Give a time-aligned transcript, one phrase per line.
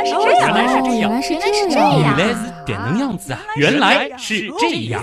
[0.00, 2.18] 来是这样，原来是这样原来是这原样。
[2.18, 3.40] 来是点能样子啊！
[3.56, 5.02] 原来是这样。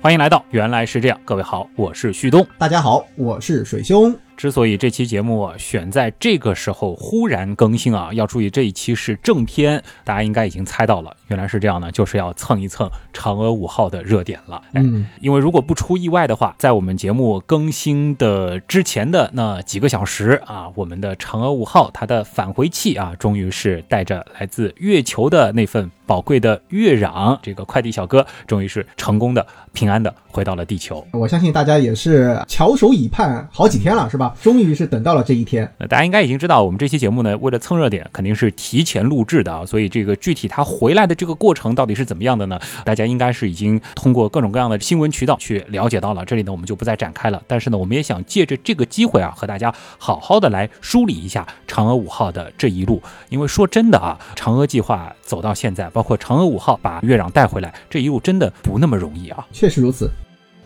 [0.00, 2.46] 欢迎来到原来是这样，各位好，我是旭东。
[2.58, 4.14] 大家好，我是水兄。
[4.38, 14.62] 之所以这期节目啊选在这个时候忽然更新啊，要注意这一期是正片，大家应该已经猜到了，原来是这样呢，就是要蹭一蹭嫦娥五号的热点了。
[14.74, 31.04] 哎，嗯，因为如果不出意外的话，在我们节目更新的之前的那几个小时啊，我们的嫦娥五号它的返回器啊，终于是带着来自月球的那份宝贵的月壤，这个快递小哥终于是成功的、平安的回到了地球。
[31.12, 34.27] 我相信大家也是翘首以盼好几天了，是吧？
[34.42, 35.70] 终于是等到了这一天。
[35.78, 42.58] 那大家应该已经知道，我们这期节目呢，为了蹭热点，肯定是提前录制的啊，所以这个具体他回来的这个过程到底是怎么样的呢？
[42.84, 47.42] 大家应该是已经通过各种各样的新闻渠道去了解到了，这里呢我们就不再展开了。
[47.46, 59.46] 但是呢，我们也想借着这个机会啊，和大家好好的来梳理一下嫦娥五号的这一路，因为说真的啊，嫦娥计划走到现在，包括嫦娥五号把月壤带回来，这一路真的不那么容易啊。
[59.52, 60.10] 确实如此。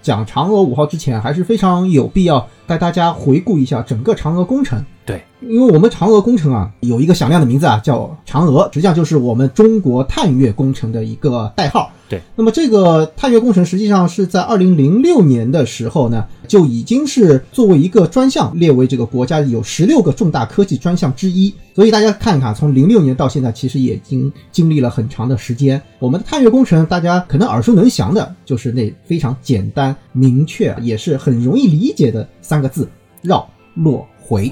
[0.03, 4.84] 讲嫦娥五号之前，还是非常有必要带大家回顾一下整个嫦娥工程。
[5.13, 11.91] 对，因为我们嫦娥工程啊，有一个响亮的名字啊，叫嫦娥，实际上就是我们中国探月工程的一个代号。
[12.09, 21.53] 对，那么这个探月工程实际上是在二零零六年的时候呢，就已经是作为一个专项列为这个国家有十六个重大科技专项之一。
[21.75, 25.81] 所以大家看看，从零六年到现在，其实也已经经历了很长的时间。
[25.99, 32.87] 我们的探月工程，大家可能耳熟能详的就是那非常简单、明确，也是很容易理解的三个字：
[33.23, 34.51] 绕、落、回。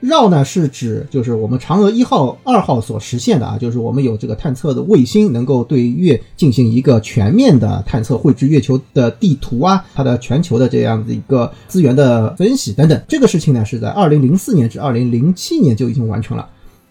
[0.00, 13.00] 绕呢是指就是我们嫦娥一号、二号所实现的啊，就是我们有这个探测的卫星，能够对月进行一个全面的探测，绘制月球的地图啊，它的全球的这样的一个资源的分析等等。
[13.08, 16.48] 这个事情呢是在二零零四年至二零零七年就已经完成了。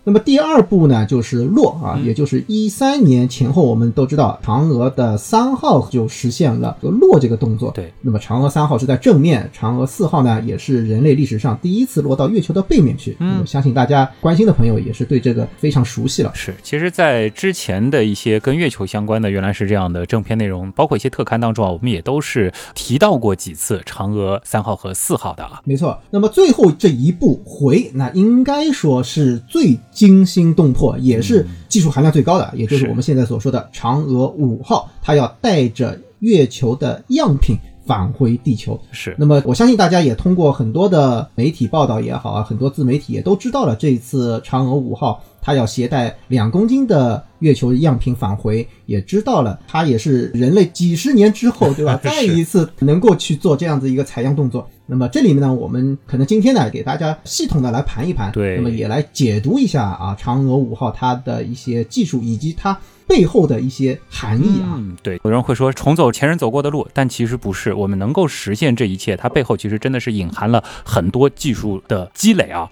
[0.08, 7.72] 那么第二步呢，就是落啊，也就是一三年前后，我们都知道嫦娥的三号就实现了这个落这个动作。
[7.72, 13.18] 对，那么嫦娥三号是在正面，嫦娥四号呢，也是人类历史上第一次落到月球的背面去。
[13.20, 16.32] 嗯相信大家关心的朋友也是对这个非常熟悉了。
[16.34, 25.62] 是，其实，在之前的一些跟月球相关的，原来是这样的正片内容，包括一些特刊当中啊，我们也都是提到过几次嫦娥三号和四号的啊。
[25.66, 38.80] 没错，那么最后这一步回，那应该说是最惊心动魄，也是技术含量最高的，也就是是我们现在所说的嫦娥五号，它要带着月球的样品返回地球。
[38.92, 51.98] 是，那么我相信大家也通过很多的媒体报道也好啊，很多自媒体也都知道了，这一次嫦娥五号它要携带两公斤的月球样品返回，也知道了它也是人类几十年之后，对吧？
[52.04, 54.70] 再一次能够去做这样子一个采样动作。
[54.90, 64.76] 那么这里面呢，我们可能今天呢给大家系统的来盘一盘，对那么也来解读一下啊嫦娥五号它的一些技术以及它背后的一些含义啊。
[64.78, 72.70] 嗯，对，有人会说重走前人走过的路，但其实不是，我们能够实现这一切，它背后其实真的是隐含了很多技术的积累啊。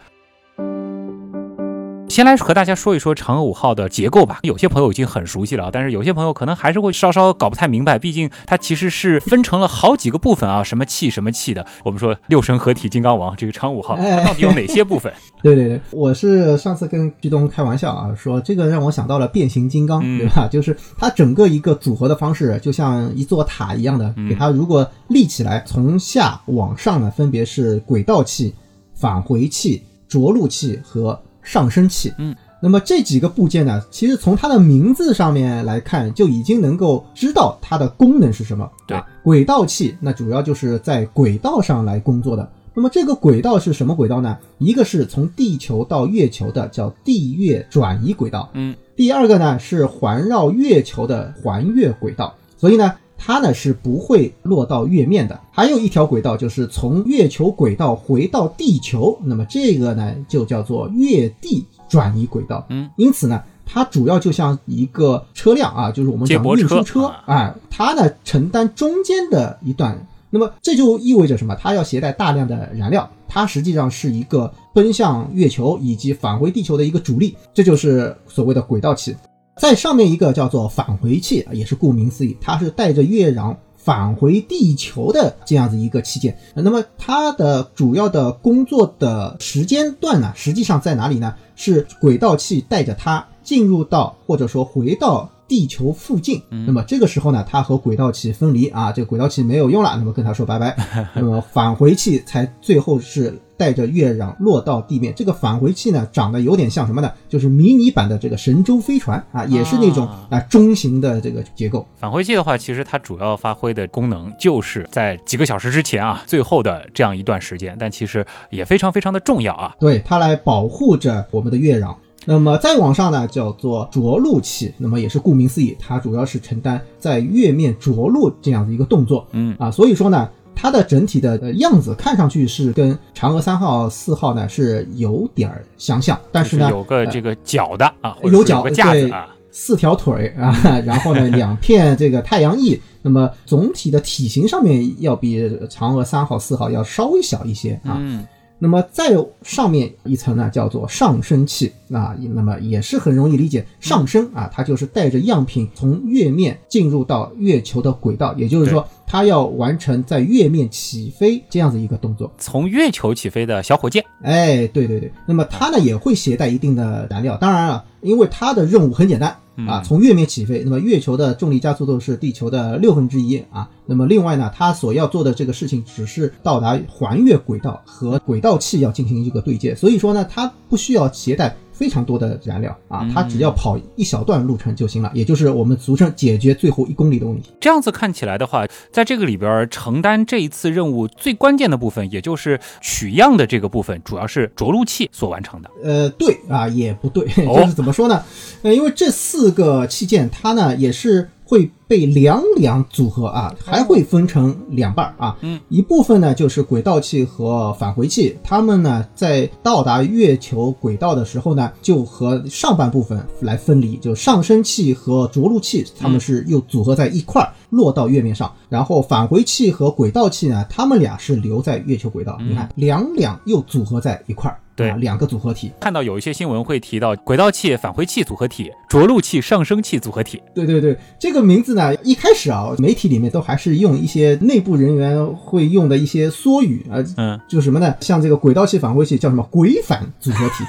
[2.16, 4.40] 先来和大家说一说嫦娥五号的结构吧。
[4.44, 11.66] 有些朋友已经很熟悉了啊，但是有些朋友可能还是会稍稍搞不太明白，毕竟它其实是分成了好几个部分啊，什么气什么气的。
[11.84, 15.12] 我们说六神合体金刚王这个嫦娥五号，它到底有哪些部分？
[15.44, 20.48] 对对对，我是上次跟旭东开玩笑啊，说这个让我想到了变形金刚，嗯对吧？
[20.50, 28.56] 就是它整个一个组合的方式，就像一座塔一样的，嗯给它如果立起来，从下往上呢，分别是轨道器、
[28.94, 32.12] 返回器、着陆器和上升器。
[32.18, 32.36] 嗯。
[32.62, 38.68] 那么这几个部件呢，其实从它的名字上面来看，就已经能够知道它的功能是什么。
[38.88, 42.50] 对啊，轨道器那主要就是在轨道上来工作的。
[42.74, 44.38] 那么这个轨道是什么轨道呢？
[44.58, 55.40] 一个是从地球到月球的叫地月转移轨道，嗯，第二个呢是环绕月球的环月轨道，所以呢它呢是不会落到月面的。
[55.52, 62.66] 还有一条轨道就是从月球轨道回到地球，那么这个呢就叫做月地转移轨道。
[62.70, 63.42] 嗯，因此呢。
[63.68, 70.00] 它主要就像一个车辆啊，就是我们讲接驳车运输车啊，哎，它呢承担中间的一段
[70.30, 71.56] 那么这就意味着什么？
[71.56, 79.16] 它要携带大量的燃料，它实际上是一个奔向月球以及返回地球的一个主力，这就是所谓的轨道器。
[79.58, 86.38] 在上面一个叫做返回器，也是顾名思义，它是带着月壤返回地球的这样子一个器件。
[86.54, 91.34] 那么它的主要的工作的时间段呢，实际上在哪里呢？
[91.56, 96.42] 是轨道器带着它进入到或者说回到地球附近。
[96.50, 100.76] 那么这个时候呢，它和轨道器分离啊，这个轨道器没有用了，那么跟它说拜拜。
[101.16, 105.14] 那么返回器才最后是带着月壤落到地面。
[105.16, 107.12] 这个返回器呢，长得有点像什么呢？
[107.30, 111.88] 就是迷你版的这个神舟飞船啊，也是那种啊中型的这个结构。
[111.96, 119.76] 返回器的话，其实它主要发挥的功能就是在几个小时之前啊，最后的这样一段时间，但其实也非常非常的重要啊。
[119.80, 121.96] 对，它来保护着我们的月壤。
[122.26, 124.74] 那么再往上呢，叫做着陆器。
[124.78, 129.26] 那么也是顾名思义，它主要是承担在月面着陆这样的一个动作。
[129.32, 140.52] 嗯啊，所以说呢，它的整体的呃样子看上去是跟嫦娥三号、四号呢是有点儿相像，但是呢，有个这个脚的啊，有脚个架子啊，四条腿啊，
[140.86, 142.80] 然后呢， 两片这个太阳翼。
[143.02, 145.40] 那么总体的体型上面要比
[145.70, 147.98] 嫦娥三号、四号要稍微小一些啊。
[148.00, 148.26] 嗯。
[148.58, 162.32] 那么再有上面一层呢，叫做上升器啊，那么也是很容易理解，上升啊，它就是带着样品从月面进入到月球的轨道，也就是说，它要完成在月面起飞这样子一个动作。
[162.38, 169.36] 从月球起飞的小火箭，哎，对对对，那么它呢也会携带一定的燃料，当然了，因为它的任务很简单。
[169.70, 173.70] 啊，从月面起飞，那么月球的重力加速度是地球的六分之一啊。
[173.86, 181.56] 那么另外呢，它所要做的这个事情只是到达环月轨道和轨道器要进行一个对接，所以说呢，它不需要携带。
[181.78, 187.52] 非常多的燃料啊，它只要跑一小段路程就行了，也就是我们俗称解决最后一公里的问题。
[187.60, 195.70] 这样子看起来的话，在这个里边承担这一次任务最关键的部分，也就是取样的这个部分，主要是着陆器所完成的。
[195.84, 198.24] 呃，对啊，也不对， 就是怎么说呢？
[198.62, 201.30] 呃，因为这四个器件，它呢也是。
[201.48, 205.38] 会被两两组合啊，还会分成两半啊。
[205.42, 222.38] 嗯，一部分呢就是轨道器和返回器，它们呢在到达月球轨道的时候呢，就和上半部分来分离，就上升器和着陆器，它们是又组合在一块儿落到月面上，然后返回器和轨道器呢，它们俩是留在月球轨道。
[222.42, 224.58] 你看，两两又组合在一块儿。
[224.76, 225.72] 对，两个组合体。
[225.80, 230.42] 看到有一些新闻会提到轨道器、返回器组合体、着陆器、上升器组合体。
[230.54, 237.94] 对对对，这个名字呢，一开始啊，媒体里面都还是用一些内部人员会用的一些缩语啊，嗯，就什么呢？
[238.02, 240.64] 像这个轨道器、返回器叫什么“轨返组合体”。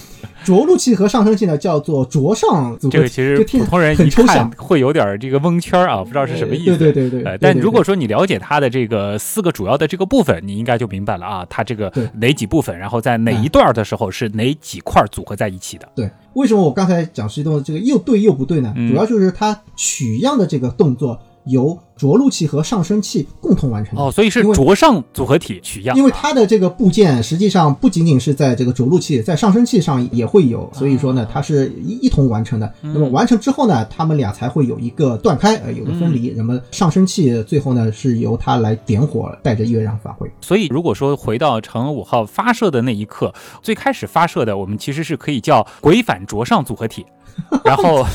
[0.50, 2.90] 着陆器和上升器呢，叫做着上组合。
[2.90, 6.76] 这个其实普通人一看会有点这个蒙圈啊，不知道是什么意思。
[6.76, 7.38] 对对对对。
[7.40, 15.88] 但如果说你了解它的这个四个主要的这个部分，你应该就明白了啊，它这个哪几部分，然后在哪一段的时候是哪几块组合在一起的。
[15.94, 18.74] 对，为什么我刚才讲实际动作这个又对又不对呢？
[18.88, 21.18] 主要就是它取样的这个动作。
[21.44, 25.96] 由着陆器和上升器共同完成哦，所以是着上组合体取样。
[25.96, 32.72] 因为它的这个部件实际上不仅仅是在这个着陆器，在上升器上也会有，所以说呢，它是一一同完成的。
[32.80, 36.32] 那么完成之后呢，他们俩才会有一个断开，呃，有个分离。
[36.36, 40.30] 那么上升器最后呢，是由它来点火，带着月壤返回。
[40.40, 43.32] 所以如果说回到嫦娥五号发射的那一刻，
[43.62, 47.04] 最开始发射的，我们其实是可以叫轨反着上组合体，
[47.64, 48.06] 然后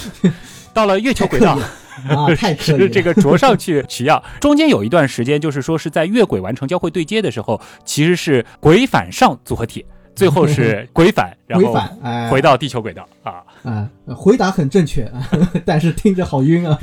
[0.75, 1.57] 到了月球轨道。
[2.09, 2.53] 啊，太
[2.89, 9.83] 这个着上去取样，中间有一段时间，就是说是在月轨完成交会对接的时候，其实是轨返上组合体，
[10.13, 11.73] 最后是轨返，然后
[12.29, 13.41] 回到地球轨道啊。
[13.63, 15.09] 啊，回答很正确，
[15.63, 16.77] 但是听着好晕啊。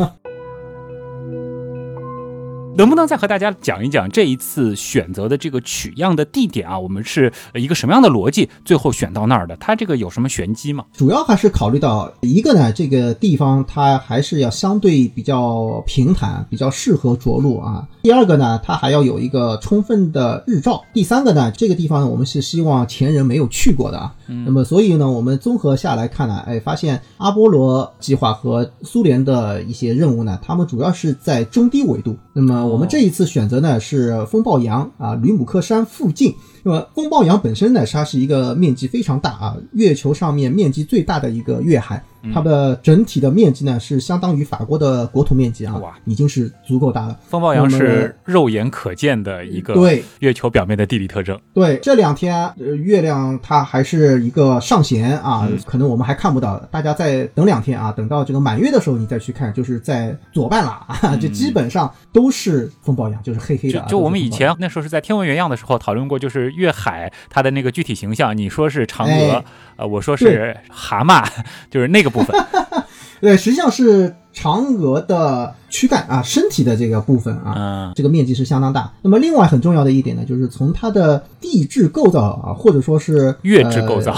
[2.74, 6.78] 能不能再和大家讲一讲这一次选择的这个取样的地点啊？
[6.78, 9.54] 我们是一个什么样的逻辑，最后选到那儿的？
[9.56, 10.84] 它这个有什么玄机吗？
[10.94, 17.86] 主要还是考虑到一个呢，这个地方它还是要相对比较平坦，比较适合着陆啊。
[18.02, 20.82] 第二个呢，它还要有一个充分的日照。
[20.92, 24.12] 第三个呢，这个地方呢，我们是希望前人没有去过的啊。
[24.26, 32.16] 那么所以呢，我们综合下来看呢，哎，发现阿波罗计划和苏联的一些任务呢，他们主要是在中低纬度。
[32.32, 36.34] 那么我们这一次选择呢是风暴洋啊，吕姆克山附近。
[36.62, 42.02] 那么风暴洋本身呢，它是一个面积非常大啊，月球上面面积最大的一个月海。
[42.32, 47.18] 它的整体的面积呢，是相当于法国的国土面积啊，哇，已经是足够大了。
[47.26, 51.36] 风暴洋是肉眼可见的一个对月球表面的地理特征。
[51.52, 63.84] 对，这两天呃月亮它还是一个上弦啊，可能我们还看不到，大家再等两天啊，等到这个满月的时候你再去看，就是在左半拉啊， 就基本上都是风暴洋，就是黑黑的。
[63.88, 69.44] 就我们以前那时候是在天文原样的时候讨论过，就是月海它的那个具体形象，你说是嫦娥，
[69.74, 71.26] 呃，我说是蛤蟆，
[71.68, 72.12] 就是那个。
[72.12, 72.38] 部分，
[73.22, 78.92] 对，实际上是嫦娥的躯干啊，身体的这个部分啊，这个面积是相当大。
[79.00, 84.14] 那么另外很重要的一点呢，就是从它的地质构造啊，或者说是月质构造，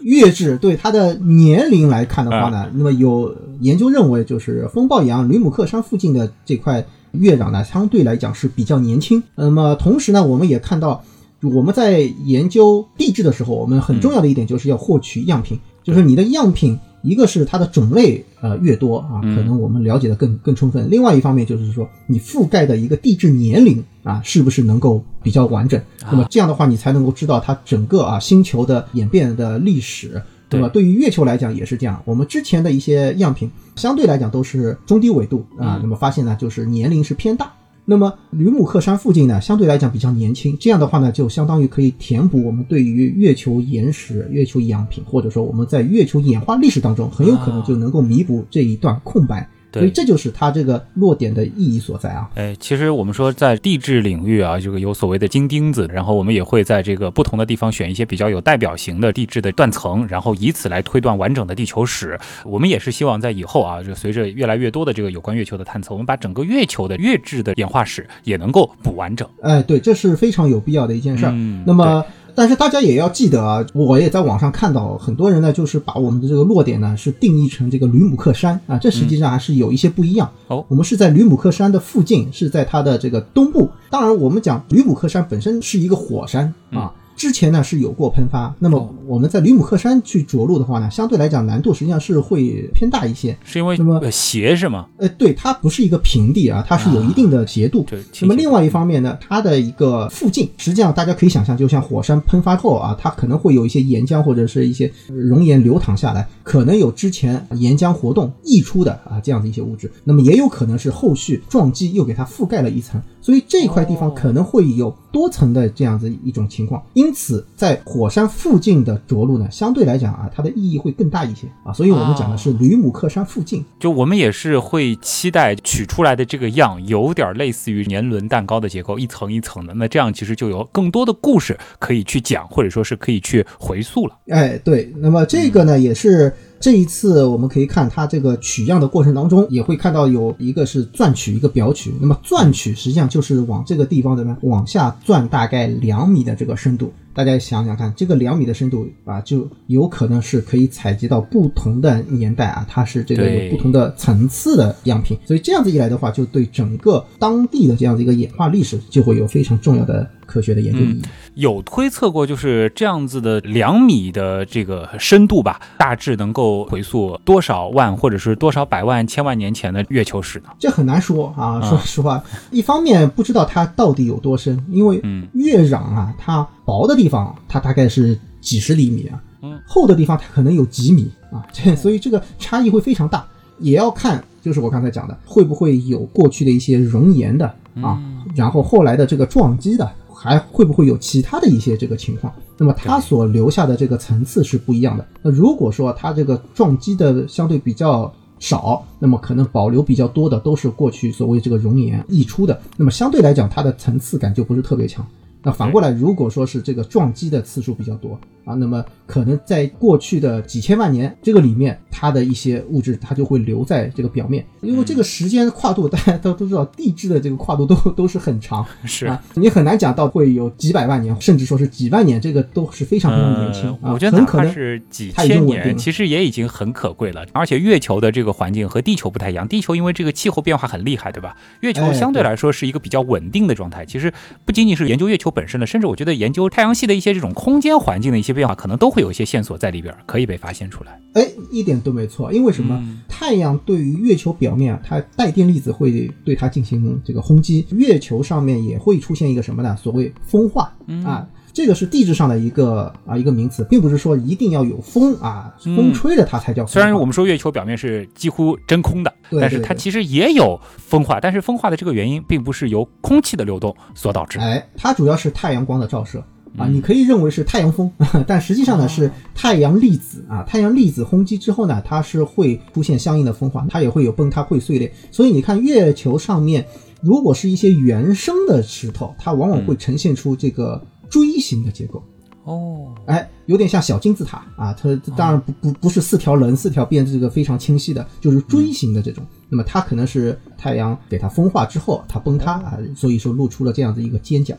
[0.00, 9.22] 月质对它的年龄来看的话呢，那么有研究认为，就是风暴洋吕姆克山附近的这块月壤呢，相对来讲是比较年轻。
[9.36, 11.04] 那么同时呢，我们也看到，
[11.42, 16.78] 我们在研究地质的时候，我们很重要的一点就是要获取样品，就是你的样品。
[17.00, 25.80] 一个是它的种类呃越多啊，可能我们了解的更更充分；另外一方面就是说，你覆盖的一个地质年龄啊，是不是能够比较完整？
[26.02, 30.20] 那么这样的话，你才能够知道它整个啊星球的演变的历史。
[30.50, 37.52] 那么对于月球来讲也是这样，我们之前的一些样品相对来讲都是中低纬度啊，那么发现呢就是年龄是偏大。
[37.90, 49.48] 那么吕姆克山附近呢，相对来讲比较年轻，这样的话呢，就相当于可以填补我们对于月球岩石、月球样品，或者说我们在月球演化历史当中，很有可能就能够弥补这一段空白。
[49.72, 52.28] 所以这就是它这个落点的意义所在啊！
[52.34, 62.18] 哎，其实我们说在地质领域啊，这个有所谓的金钉子，然后我们也会在这个不同的地方选一些比较有代表型的地质的断层，然后以此来推断完整的地球史。
[62.44, 69.28] 我们也是希望在以后啊，就随着越来越多的这个有关月球的探测，我们把整个月球的月质的演化史也能够补完整。
[69.42, 71.32] 哎，对，这是非常有必要的一件事儿。
[71.66, 72.04] 那么。
[72.38, 80.30] 但是大家也要记得啊，我也在网上看到很多人呢，就是把我们的这个落点呢是定义成这个吕姆克山啊，这实际上还是有一些不一样。
[80.46, 83.68] 哦，我们是在吕姆克山的附近，是在它的这个东部。
[83.90, 86.92] 当然，我们讲吕姆克山本身是一个火山啊。
[87.18, 94.86] 之前呢是有过喷发，那么我们在吕姆克山去着陆的话呢，相对来讲难度实际上是会偏大一些，是因为那么斜是吗？
[94.98, 97.84] 呃，对，它不是一个平地啊，它是有一定的斜度。
[97.90, 98.00] 对。
[98.20, 113.02] 那么另外一方面呢，它的一个附近，实际上大家可以想象，就像火山喷发后啊，它可能会有一些岩浆或者是一些熔岩流淌下来，可能有之前岩浆活动溢出的啊这样的一些物质，那么也有可能是后续撞击又给它覆盖了一层。
[113.20, 121.72] 所以这块地方可能会有多层的这样子一种情况，因此在火山附近的着陆呢，相对来讲啊，它的意义会更大一些啊。
[121.72, 129.74] 所以我们讲的是吕姆克山附近，就我们也是会期待取出来的这个样有点类似于年轮蛋糕的结构，一层一层的。
[129.74, 134.16] 那这样其实就有更多的故事可以去讲，或者说是可以去回溯了。
[134.28, 136.32] 哎，对，那么这个呢也是。
[136.60, 141.94] 这一次我们可以看它这个取样的过程当中，也会看到有一个是钻取，一个表取。
[142.00, 146.92] 那么钻取实际上就是往这个地方的呢往下钻大概两米的这个深度。
[147.18, 155.18] 大家想想看，这个两米的深度啊，就有可能是可以采集到不同的年代啊，它是这个有不同的层次的样品。
[155.26, 160.08] 所以这样子一来的话，就对整个当地的这样的一个演化历史就会有非常重要的。
[160.28, 161.02] 科学的研究意义
[161.36, 170.50] 有推测过，就是这样子的两米的这个深度吧，大致能够回溯多少万或者是多少百万、千万年前的月球史呢？
[170.58, 175.00] 这很难说啊，说实话，一方面不知道它到底有多深，因为
[175.32, 179.22] 月壤啊，它薄的地方它大概是几十厘米啊，
[179.66, 183.26] 厚的地方它可能有几米啊，这所以这个差异会非常大，
[183.58, 187.46] 也要看就是我刚才讲的，会不会有过去的一些熔岩的
[187.80, 187.98] 啊，
[188.34, 189.90] 然后后来的这个撞击的。
[190.20, 192.34] 还会不会有其他的一些这个情况？
[192.56, 195.06] 那么它所留下的这个层次是不一样的。
[195.22, 205.06] 那如果说它这个撞击的相对比较少，那么可能保留比较多的都是过去所谓这个熔岩溢出的，那么相对来讲它的层次感就不是特别强。
[205.42, 223.92] 那反过来，如果说是这个撞击的次数比较多啊，那么可能在过去的几千万年这个里面，它的一些物质它就会留在这个表面，因为这个时间跨度大家都都知道，地质的这个跨度都都是很长， 是啊，你很难讲到会有几百万年，甚至说是几万年，这个都是非常非常年轻啊。
[223.92, 227.24] 我觉得哪怕是几千年，其实也已经很可贵了。
[227.32, 231.36] 而且月球的这个环境和地球不太一样，地球因为这个气候变化很厉害，对吧？
[231.60, 233.84] 月球相对来说是一个比较稳定的状态。
[233.86, 234.12] 其实
[234.44, 236.18] 不仅仅是研究月球本身的，甚至我觉得。
[236.18, 241.00] 研究太阳系的一些这种空间环境的一些变化，可能都会有一些线索在里边，可以被发现出来。
[241.12, 242.32] 哎，一点都没错。
[242.32, 242.82] 因为什么？
[243.08, 247.64] 太阳对于月球表面啊，它带电粒子会对它进行这个轰击。
[247.70, 249.76] 月球上面也会出现一个什么呢？
[249.76, 256.64] 所谓风化啊，这个是地质上的一个啊一个名词，并不是说一定要有风啊，风吹着它才叫。
[256.64, 261.18] 虽然我们说月球表面是几乎真空的，但是它其实也有风化。
[261.18, 264.38] 但是风化的这个原因，并不是由空气的流动所导致。
[264.38, 266.22] 哎，它主要是太阳光的照射。
[266.56, 267.90] 啊，你可以认为是太阳风，
[268.24, 270.44] 但实际上呢是太阳粒子啊。
[270.44, 274.92] 太阳粒子轰击之后呢，它是会出现相应的风化，它也会有崩塌、会碎裂。
[275.10, 276.64] 所以你看，月球上面
[277.02, 282.02] 如果是一些原生的石头，它往往会呈现出这个锥形的结构。
[282.44, 284.72] 哦，哎，有点像小金字塔啊。
[284.72, 289.22] 它当然不不不是四条棱、四条边这个非常清晰的，就是锥形的这种。
[289.50, 294.56] 那么它可能是太阳给它风化之后，它崩塌啊，所以说露出了这样的一个尖角。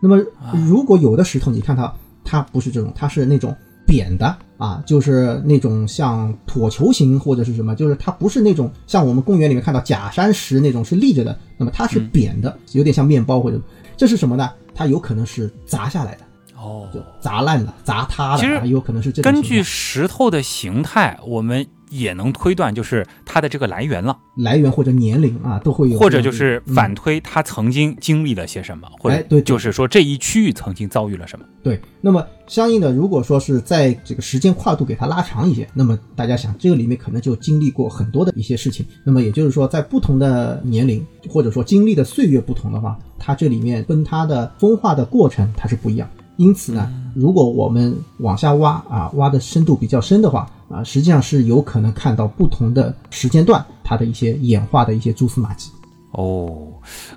[0.00, 0.24] 那么，
[0.66, 1.92] 如果有的石头，你看它，
[2.24, 3.56] 它不是这种，它是那种
[3.86, 13.60] 扁的啊，就是那种像椭球形或者是什么，就是它不是那种像我们公园里面看到假山石那种是立着的，那么它是扁的，有点像面包或者
[14.02, 14.50] 这是什么呢？
[14.74, 16.24] 它有可能是砸下来的，
[16.56, 31.44] 哦，就砸烂了、砸塌其实了，有可能是这种根据石头的形态，我们也能推断就是它的这个来源了，来源或者年龄啊都会有或者就是嗯反推它曾经经历了些什么，或者就是说这一区域曾经遭遇了什么。
[31.62, 38.84] 对，那么相应的，如果说是在这个时间跨度给它拉长一些，那么大家想，这个里面可能就经历过很多的一些事情。
[39.04, 46.08] 那么也就是说，在不同的年龄或者说经历的岁月不同的话，它这里面跟它的风化的过程它是不一样。
[46.36, 55.70] 因此呢，如果我们往下挖啊，挖的深度比较深的话啊，实际上是有可能看到不同的时间段它的一些演化的一些蛛丝马迹。
[56.12, 56.68] 哦，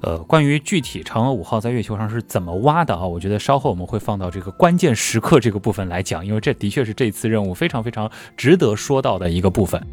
[0.02, 3.06] 呃，关于具体嫦娥五号在月球上是怎么挖的啊？
[3.06, 9.86] 我觉得稍后我们会放到这个关键时刻这个部分来讲，因为这的确是这次任务非常非常值得说到的一个部分。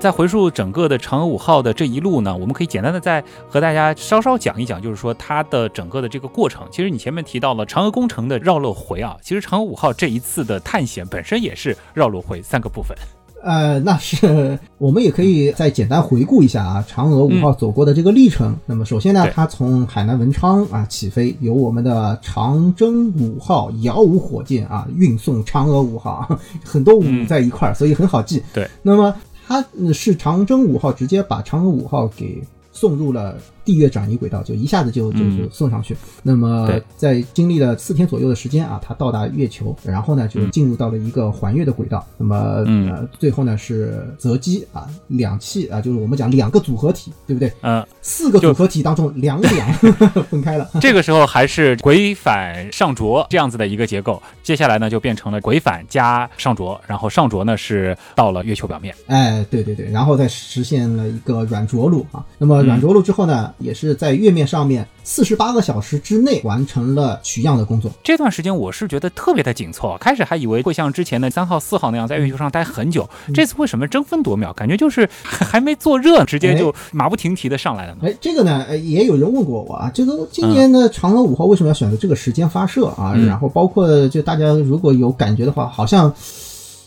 [0.00, 6.66] 再回溯整个的嫦娥五号的这一路呢，我们可以简单的再和大家稍稍讲一讲，就是说它的整个的这个过程。
[6.70, 12.96] 其实你前面提到了嫦娥工程的绕落回啊，其实嫦娥五号这一次的探险本身也是绕落回三个部分。
[13.42, 18.56] 呃，那是我们也可以再简单回顾一下啊，嫦娥五号走过的这个历程。
[18.64, 26.26] 那么首先呢，它从海南文昌啊起飞，由我们的长征五号遥五火箭啊运送嫦娥五号，
[26.64, 28.42] 很多五嗯在一块儿，所以很好记。
[28.54, 29.14] 对，那么
[29.50, 32.40] 他是长征五号直接把嫦娥五号给
[32.80, 35.94] 送入了地月转移轨道，就一下子就就就嗯送上去。
[36.22, 42.06] 那么在经历了四天左右的时间啊，它到达月球，然后呢就嗯进入到了一个环月的轨道。
[42.16, 47.52] 那么嗯呃最后呢是择机啊，两气啊，就是我们讲两个组合体，对不对？
[47.60, 49.70] 嗯、四个组合体当中两两
[50.30, 50.66] 分开了。
[50.80, 58.94] 这个时候还是轨返上着这样子的一个结构，接下来呢就变成了轨返加上着，然后上着呢是到了月球表面。
[59.06, 62.24] 哎，对对对，然后再实现了一个软着陆啊。
[62.38, 67.90] 那么嗯软着陆之后呢，也是在月面上面四十八个小时之内完成了取样的工作。
[68.02, 74.52] 这段时间我是觉得特别的紧凑，开始还以为会像之前的三号、四号那样在月球上待很久，这次为什么争分夺秒？
[74.52, 77.98] 感觉就是还还没坐热，直接就马不停蹄的上来了呢？
[78.04, 83.12] 哎，这个呢，呃也有人问过我啊，这个今年的嫦娥五号为什么要选择这个时间发射啊？
[83.16, 86.12] 嗯然后包括就大家如果有感觉的话，好像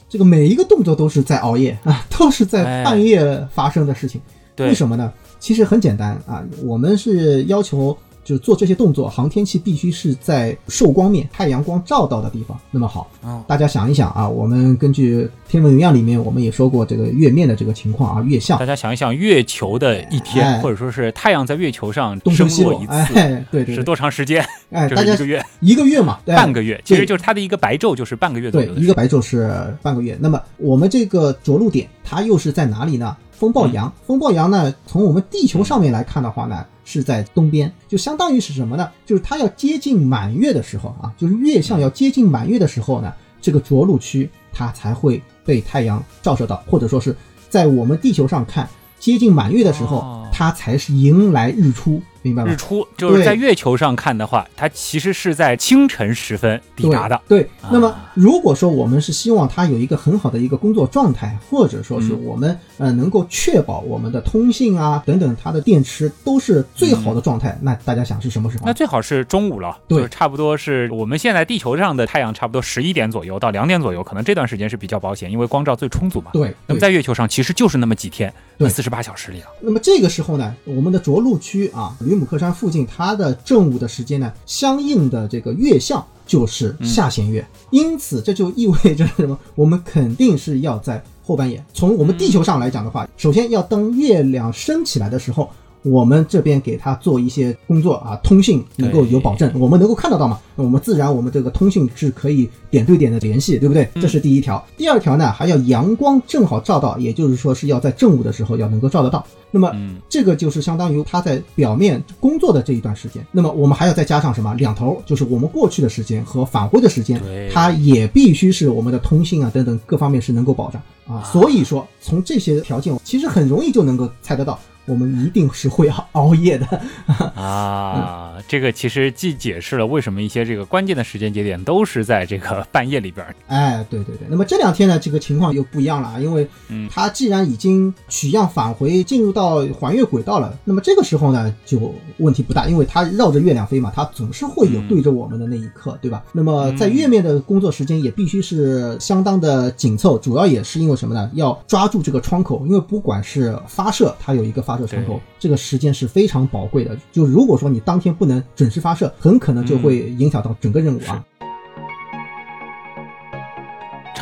[0.08, 4.22] 这个每一个动作都是在熬夜啊，都是在哎半夜发生的事情。
[4.56, 5.12] 对为什么呢？
[5.44, 12.58] 其实很简单啊，我们是要求就做这些动作，航天器必须是在受光面、太阳光照到的地方。
[12.72, 24.42] 那么好，哦大家想一想啊，我们根据天文云样里面，我们也说过这个月面的这个情况啊，月相大家想一想，月球的一天，哎或者说是太阳在月球上东升西落一，次，哎，对是多长时间？
[24.72, 28.82] 哎，就大家一个月、一个月嘛，对半个月，其实就是它的一个白昼，就是半个月左右，对。
[28.82, 30.18] 一个白昼是半个月。
[30.22, 33.18] 那么我们这个着陆点，它又是在哪里呢？
[33.44, 38.90] 风暴洋，风暴洋呢，从我们地球上面来看的话呢，是在东边，就相当于是什么呢？
[39.06, 47.14] 就是它要接近满月的时候啊，就是月相要接近满月的时候呢，这个着陆区它才会被太阳照射到，或者说是
[47.50, 48.66] 在我们地球上看
[48.98, 50.30] 接近满月的时候，哦。
[50.32, 52.56] 它才是迎来日出，明白吗日？
[52.56, 57.22] 出就是在月球上看的话，它其实是在清晨时分抵达的。
[57.28, 68.74] 对，对啊那么如果说我们是希望它有一个很好的一个工作状态，或者说是嗯我们呃能够确保我们的通信啊等等它的电池都是最好的状态，那大家想是什么时候那？
[68.74, 76.32] 最好是中午了，对就是差不多是我们现在地球上的太阳差不多十一点左右到两点左右，可能这段时间是比较保险，因为光照最充足嘛。
[76.34, 79.48] 对，对那么在月球上其实就是那么几天，对四十八小时里了。
[79.62, 89.38] 那么这个时候呢，我们的着陆区啊，吕姆克山附近，它的正午的时间呢，相应的这个月相就是下弦月，因此这就意味着什么？
[89.56, 91.64] 我们肯定是要在后半夜。
[91.74, 95.50] 从我们地球上来讲的话，首先要等月亮升起来的时候。
[95.84, 100.40] 我们这边给他做一些工作啊，通信能够有保证，我们能够看得到嘛？
[100.56, 103.88] 那我们自然我们这个通信是可以点对点的联系，对不对？
[103.96, 104.64] 这是第一条。
[104.78, 109.26] 第二条呢，还要阳光正好照到，也就是说是要在正午的时候要能够照得到。
[109.52, 113.24] 那么嗯，这个就是相当于他在表面工作的这一段时间。
[113.32, 114.54] 那么我们还要再加上什么？
[114.56, 121.24] 两头，就是我们过去的时间和返回的时间，它也必须是我们的通信啊等等各方面是能够保障啊。
[121.24, 126.82] 所以说，从这些条件，其实很容易就能够猜得到，我们一定是会熬夜的
[127.36, 128.38] 啊。
[128.48, 133.26] 这个其实既解释了为什么一些这个关键的时间节点都是在这个半夜里边。
[133.48, 134.28] 哎，对对对。
[134.30, 136.48] 那么这两天呢，这个情况又不一样了啊，因为
[136.90, 146.24] 它既然已经取样返回进入到环月轨道了，那么这个时候呢就问题不大，因为它绕着月亮飞嘛，它总是会有对着我们的那一刻，对吧？
[146.34, 151.32] 那么在月面的工作时间也必须是相当的紧凑，主要也是因为什么呢？
[151.34, 156.98] 要抓住这个窗口，因为不管是发射，它有一个发射窗口，这个时间是非常宝贵的。
[157.12, 161.24] 就如果说你当天不能准时发射，很可能就会影响到整个任务啊。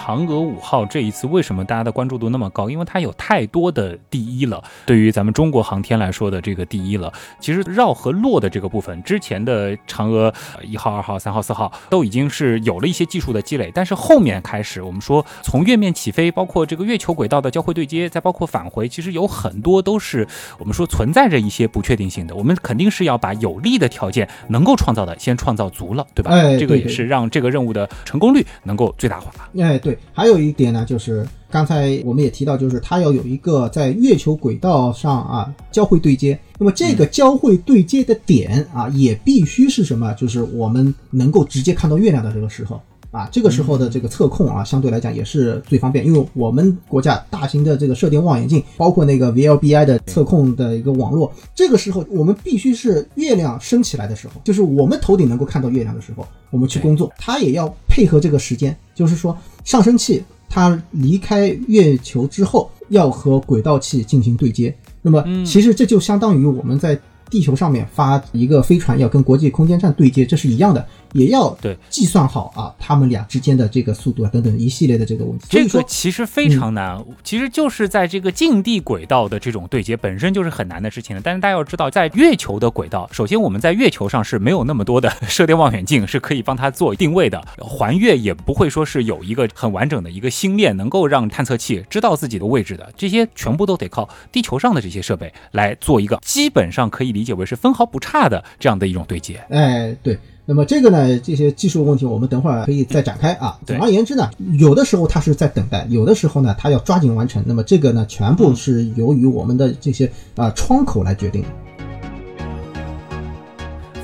[0.01, 2.71] 嫦娥五号这一次为什么大家的关注度那么高？
[2.71, 4.63] 因为它有太多的第一了。
[4.83, 10.33] 对于咱们中国航天来说的这个第一了，其实绕和落的这个部分，之前的嫦娥
[10.63, 13.71] 一号、二号、三号、四号都已经是有了一些技术的积累。
[13.75, 22.35] 但是后面开始，我们说从月面起飞，包括这个月球轨道的交会对接，再包括返回，其实有很多都是我们说存在着一些不确定性的。
[22.35, 26.31] 我们肯定是要把有利的条件能够创造的先创造足了，对吧？
[26.31, 29.31] 哎，这个也是让这个任务的成功率能够最大化。
[29.59, 29.90] 哎，对。
[30.13, 36.39] 还有一点呢，就是刚才我们也提到，就是它要有一个在月球轨道上啊交会对接。
[36.57, 40.13] 那么这个交会对接的点啊，也必须是什么？
[40.13, 59.37] 就是我们能够直接看到月亮的这个时候啊，这个时候的这个测控啊，相对来讲也是最方便，因为我们国家大型的这个射电望远镜，包括那个 VLBI 的测控的一个网络，这个时候我们必须是月亮升起来的时候，就是我们头顶能够看到月亮的时候，我们去工作，它也要配合这个时间，就是说。
[59.63, 64.75] 上升器它离开月球之后，要和轨道器进行对接。
[65.01, 70.85] 那么，其实这就相当于我们在地球上面发一个飞船要跟国际空间站对接，这是一样的。
[71.13, 75.45] 也要对计算好啊，他们俩之间的这个速度啊等等一系列的这个问题。
[75.49, 81.21] 这个其实非常难，其实就是在这个近地轨道的这种对接本身就是很难的事情了。
[81.23, 99.43] 但是大家要知道，在月球的轨道，首先我们在月球上是没有那么多的射电望远镜是可以帮它做定位的，环月也不会说是有一个很完整的一个星链能够让探测器知道自己的位置的，这些全部都得靠地球上的这些设备来做一个基本上可以理解为是分毫不差的这样的一种对接。
[99.49, 100.17] 哎，对。
[100.51, 103.57] 那么这个呢，这些技术问题我们等会儿可以再展开啊。
[103.65, 107.41] 总而言之呢，有的时候它是在等待，有的时候呢，它要抓紧完成。
[107.47, 111.47] 那么这个呢，全部是由于我们的这些啊窗口来决定的。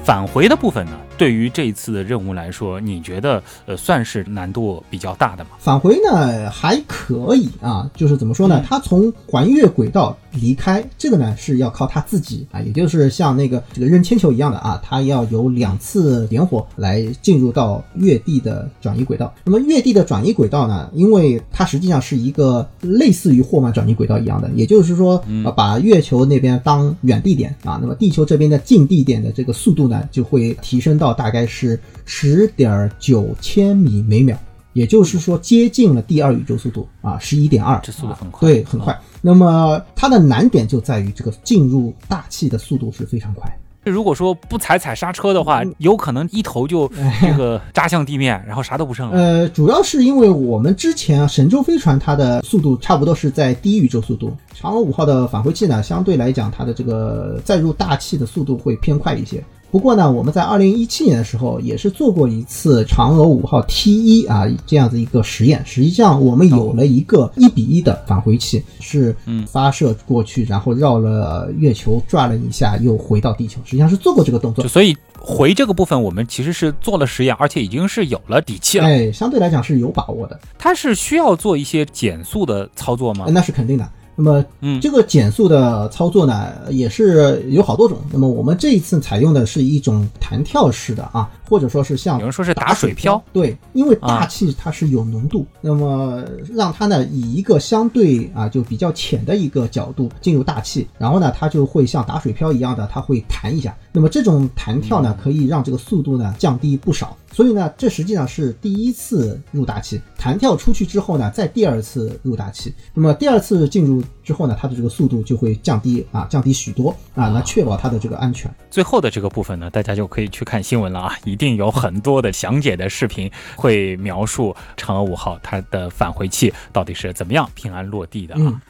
[0.06, 0.94] 返回的部分呢？
[1.18, 5.50] 对于这一次的任务来说，你觉得呃算是难度比较大的吗？
[5.60, 8.64] 返回呢还可以啊，就是怎么说呢？
[8.68, 19.34] 他从环月轨道离开，这个呢是要靠他自己啊，也就是像那个这个扔铅球一样的啊，他要有两次点火来进入到月地的转移轨道。
[19.44, 31.07] 那么月地的转移轨道呢，因为它实际上是一个类似于霍曼转移轨道一样的，也就是说啊，把月球那边当远地点啊，那么地球这边的近地点的这个速度呢就会提升到。
[31.14, 34.38] 大概是十点九千米每秒，
[34.74, 38.98] 也就是说接近了第二宇宙速度啊，十一点二，这速度很快，对，很快。
[39.22, 43.52] 那么它的难点就在于这个进入大气的速度是非常快。
[43.84, 46.92] 如果说不踩踩刹车的话，有可能一头就
[47.22, 49.18] 这个扎向地面，然后啥都不剩了。
[49.18, 59.42] 呃，主要是因为我们之前啊，神舟飞船它的速度差不多是在低宇宙速度，嫦娥五号的返回器呢，相对来讲它的这个载入大气的速度会偏快一些。
[59.70, 65.62] 不过呢，我们在二零一七年的时候也是做过一次嫦娥五号 T 一啊这样子一个实验。
[65.66, 73.60] 实际上，我们有了一个一比一的返回器，是发射过去，然后绕了月球转了一下，又回到地球。
[73.66, 74.66] 实际上是做过这个动作。
[74.68, 78.86] 所以回这个部分，我们其实是做了实验，而且已经是有了底气了。
[78.86, 80.40] 哎，相对来讲是有把握的。
[80.58, 83.26] 它是需要做一些减速的操作吗？
[83.30, 83.88] 那是肯定的。
[84.20, 88.00] 那么，嗯，这个减速的操作呢，也是有好多种。
[88.12, 103.76] 那么我们这一次采用的是一种弹跳式的啊，或者说是像有人说是打水漂，对，因为大气它是有浓度，那么让它呢以一个相对啊就比较浅的一个角度进入大气，然后呢它就会像打水漂一样的，它会弹一下。
[103.92, 107.16] 那么这种弹跳呢，可以让这个速度呢降低不少。
[107.30, 112.74] 所以呢，这实际上是第一次入大气，弹跳出去之后呢，再第二次入大气。
[112.94, 118.50] 那么第二次进入之后呢，它的这个速度就会降低啊，降低许多啊，来确保它的这个安全。
[118.72, 128.62] 最后的这个部分呢，大家就可以去看新闻了啊，一定有很多的详解的视频会描述嫦娥五号它的返回器到底是怎么样平安落地的啊。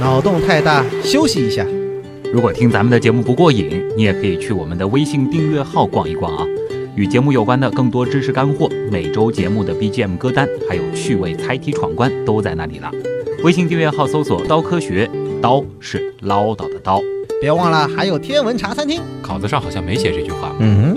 [0.00, 1.66] 脑洞太大，休息一下。
[2.32, 6.44] 如果听咱们的节目不过瘾，你也可以去我们的微信订阅号逛一逛啊。
[6.94, 12.90] 与节目有关的更多知识干货，每周节目的 BGM 歌单，还有趣味猜题闯关都在那里了。
[13.44, 15.08] 微信订阅号搜索“刀科学”，
[15.40, 17.00] 刀是唠叨的刀。
[17.40, 19.00] 别忘了还有天文茶餐厅。
[19.22, 20.52] 稿子上好像没写这句话。
[20.58, 20.96] 嗯，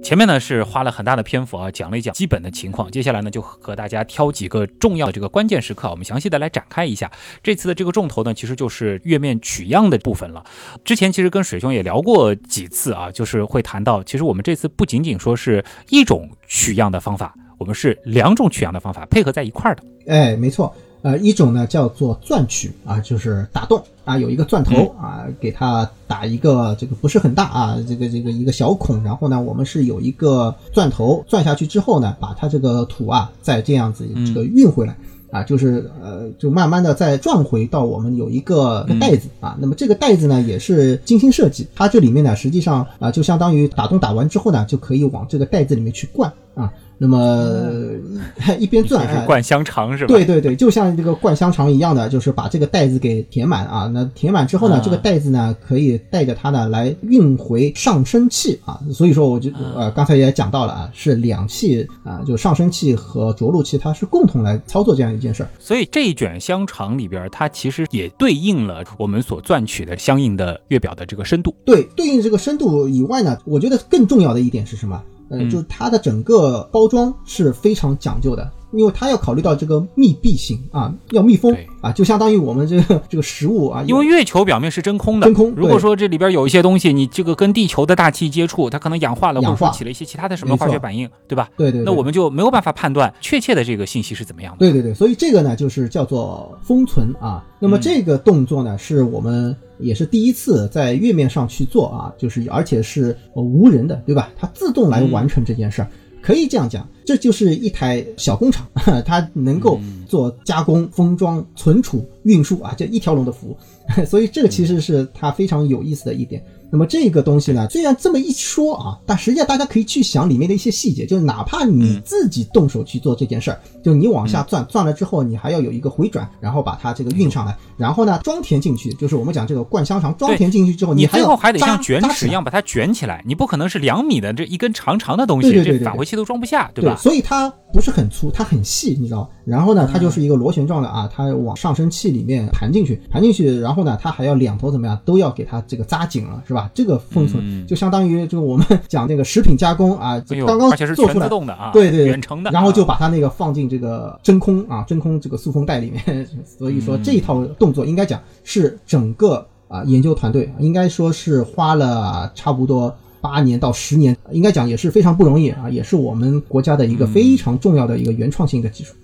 [0.00, 2.88] 前面呢是花了很大的篇幅啊，讲了一讲基本的情况。
[2.88, 7.10] 接下来呢，就和大家挑几个重要的这个关键时刻，我们详细的来展开一下。
[7.42, 10.44] 这次的这个重头呢，其实就是月面取样的部分了。
[10.84, 19.82] 之前其实跟水兄也聊过几次啊，就是会谈到，其实我们这次不仅仅说是一种取样的方法，我们是两种取样的方法配合在一块儿的。
[20.06, 20.72] 哎，没错，
[21.04, 34.96] 呃，一种呢叫做钻取啊，就是打洞啊，有一个钻头啊，给它打一个这个不是很大啊，这个这个一个小孔，然后呢，我们是有一个钻头钻下去之后呢，把它这个土啊再这样子这个运回来。
[35.30, 47.60] 啊，就是呃，就慢慢的再转回到我们有一个袋子啊，那么这个袋子呢也是精心设计，它这里面呢实际上啊就相当于打洞打完之后呢就可以往这个袋子里面去灌啊，那么
[48.58, 50.14] 一边钻还灌香肠是吧？
[50.14, 53.90] 对对对，就像这个灌香肠一样的，就是把这个袋子给填满啊。
[53.92, 58.80] 那填满之后呢，啊这个袋子呢可以带着它呢来运回上升器啊。
[58.92, 65.48] 所以说，我就呃刚才也讲到了啊，是两器啊，就上升器和着陆器，它是共同来操作这样一件事儿。
[65.58, 71.54] 所以这一卷香肠里边，它其实也对应了我们所钻取的相应的月表的这个深度。
[71.64, 75.02] 对，对应这个深度以外呢，我觉得更重要的一点是什么？
[75.34, 91.48] 呃，嗯就是它的整个包装是非常讲究的，因为它要考虑到这个密闭性啊，要密封啊，就相当于我们这个 这个食物啊，因为月球表面是真空的，真空如果说这里边有一些东西，你这个跟地球的大气接触，它可能氧化了，或者说起了一些其他的什么化学反应，对吧？
[91.56, 94.58] 对对对，那我们就没有办法判断确切的这个信息是怎么样的。
[94.58, 97.44] 对对对，所以这个呢，就是叫做封存啊。
[97.60, 104.30] 那么嗯这个动作呢，是我们也是第一次在月面上去做啊，就是而且是呃无人的，对吧？
[104.36, 105.88] 它自动来完成这件事儿。
[106.24, 108.66] 可以这样讲，这就是一台小工厂，
[109.04, 113.56] 它能够做加工、封装、存储、运输啊，这一条龙的服务。
[114.08, 116.42] 所以这个其实是它非常有意思的一点。
[116.74, 136.96] 那么这个东西呢，虽然这么一说啊，但实际上大家可以去想里面的一些细节，就是哪怕你自己动手去做这件事儿，就你往下钻，钻了之后你还要有一个回转，然后把它这个运上来，然后呢装填进去，就是我们讲这个灌香肠装填进去之后，你最后还得像卷尺一样把它卷起来，你不可能是两米的这一根长长的东西，对对对对对这返回器都装不下，对对吧？
[137.00, 139.30] 所以它不是很粗，它很细，你知道？
[139.44, 146.70] 然后呢，它嗯就是一个螺旋状的啊，它往上升器里面盘进去，盘进去，然后呢，它还要两头怎么样，都要给它这个扎紧了，是吧？
[146.74, 151.30] 这个封存、嗯就相当于就我们讲那个食品加工啊，刚刚做出来自。
[151.30, 156.26] 动的啊，对对对远程的，然后就啊把它那个放进这个真空啊，真空这个塑封袋里面。
[156.46, 168.94] 所以说这一套动作应该讲是整个啊研究团队应该说是花了差不多八年到十年，应该讲也是非常不容易啊，也是我们国家的一个非常重要的一个原创性的技术。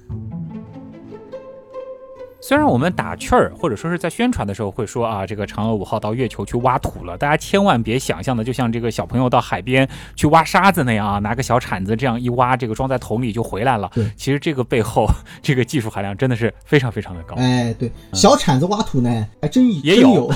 [2.42, 13.90] 虽然我们打趣儿，或者说是在宣传的时候会说啊，这个嫦娥五号到月球去挖土了，大家千万别想象的就像这个小朋友到海边去挖沙子那样啊，拿个小铲子这样一挖，这个装在桶里就回来了。
[13.94, 15.06] 对其实这个背后
[15.42, 17.36] 这个技术含量真的是非常非常的高。
[17.36, 20.32] 哎，对，小铲子挖土呢，还真也真有有，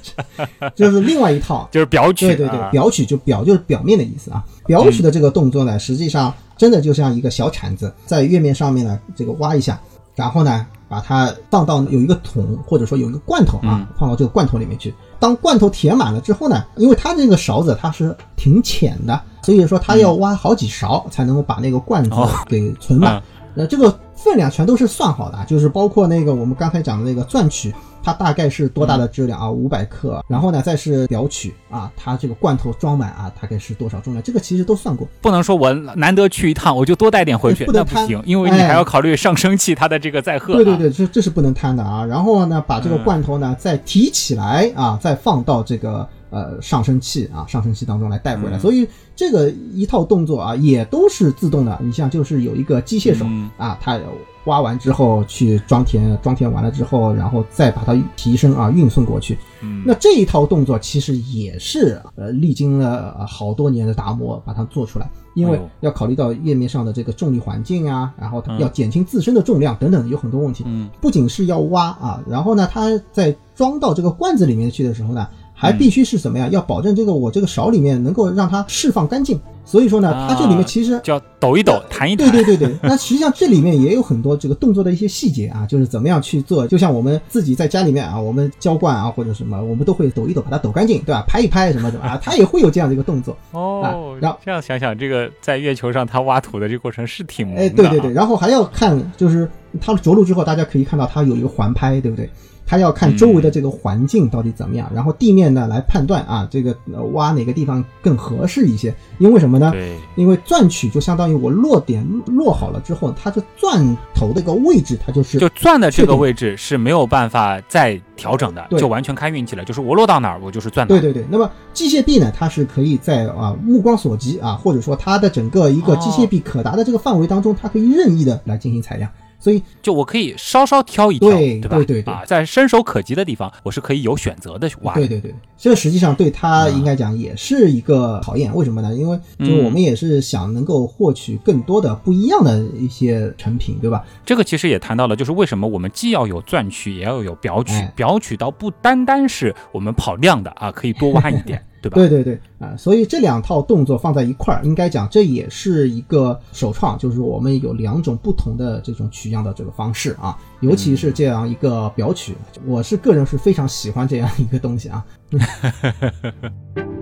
[0.74, 1.68] 这是另外一套。
[1.70, 4.42] 就是表取、啊，对对对，表取就表就是表面的意思啊。
[4.66, 9.78] 表取的这个动作呢，实际上真的就像一个小铲子在月面上面呢，这个挖一下，
[10.14, 14.94] 然后呢，把它放到有一个桶或者说有一个罐头啊，放到这个罐头里面去。
[15.18, 23.16] 当罐头填满了之后呢，因为它这个勺子它是挺浅的，所以说它要挖好几勺才能够把那个罐子哦给存满。
[23.16, 23.22] 嗯
[23.56, 29.50] 那这个分量全都是算好的啊，就是包括那个我们刚才讲的那个钻取，它大概是多大的质量啊？
[29.50, 30.24] 五百克。
[30.26, 34.22] 然后呢，再是表取啊，它这个罐头装满啊，大概是多少重量？
[34.22, 35.06] 这个其实都算过。
[35.20, 40.56] 不能说我难得去一趟，我就多带点回去，哎不能贪那不行，因为你哎还要考虑上升器它的这个载荷、啊。
[40.56, 42.02] 对对对，这这是不能贪的啊。
[42.02, 48.58] 然后呢，把这个嗯罐头呢再提起来啊，再放到这个呃上升器啊上升器当中来带回来。
[48.58, 51.78] 嗯所以这个一套动作啊，也都是自动的。
[51.82, 54.00] 你像就是有一个机械手嗯啊，它
[54.46, 59.38] 挖完之后去装填，装填完了之后，然后再把它提升啊运送过去。
[59.62, 70.64] 嗯，那这一套动作其实也是呃历经了呃好多年的打磨把它做出来，因为要考虑到页面上的这个重力环境啊，然后要减轻自身的重量等等，有很多问题。
[70.66, 76.50] 嗯不仅是要挖啊，然后呢，它在装到这个罐子里面去的时候呢，还必须是怎么样？
[76.50, 79.40] 要保证这个我这个勺里面能够让它释放干净。
[79.66, 82.30] 所以说呢，它这里面其实叫抖一抖，弹一弹。
[82.30, 86.68] 对对对对， 那实际上这里面也有很多这个动作的一些细节啊，就是怎么样去做。
[86.68, 91.24] 就像我们自己在家里面啊，我们浇灌啊或者什么，我们都会抖一抖，把它抖干净，对吧？
[91.26, 93.34] 拍一拍什么什么啊， 它也会有这样的一个动作。
[93.52, 99.48] 哦，然后这样想想，这个在月球上它挖土的这个过程是挺哎，对对对，然后还要看，就是
[99.80, 102.28] 它着陆之后，大家可以看到它有一个环拍，对不对？
[102.66, 106.74] 它要看周围的这个环境到底怎么样，然后地面呢来判断啊，这个
[107.12, 108.92] 挖哪个地方更合适一些。
[109.18, 109.70] 因为什么呢？
[109.70, 119.62] 对，因为钻取就相当于我落点落好了之后，它这钻头的一个位置，它就是就钻的这个位置是没有办法再调整的，就完全看运气了。
[119.62, 120.98] 就是我落到哪儿，我就是钻哪儿。
[120.98, 121.26] 对对对。
[121.30, 129.10] 那么机械臂呢，它是可以在啊目光所及啊，或者说它的整个一个机械臂可达的这个范围当中，它可以任意的来进行采样。
[129.44, 131.76] 所以，就我可以稍稍挑一挑，对吧？
[131.76, 134.94] 对对对，啊，在伸手可及的地方，我是可以有选择的挖。
[134.94, 138.54] 对对对，这实际上对他应该讲也是一个考验。
[138.54, 138.94] 为什么呢？
[138.94, 144.02] 因为就我们也是想能够获取更多的不一样的一些成品，对吧？
[144.24, 147.74] 这个其实也谈到了，就是为什么我们既要有钻取，也要有表取。
[147.94, 151.62] 表取到不单单是我们跑量的啊，可以多挖一点。
[151.88, 151.96] 对吧？
[151.96, 162.34] 对对对啊，所以这两套动作放在一块儿，应该讲这也是一个首创，就是我们有两种不同的这种取样的这个方式啊，尤其是这样一个表取，
[162.66, 165.04] 我是个人是非常喜欢这样一个东西啊。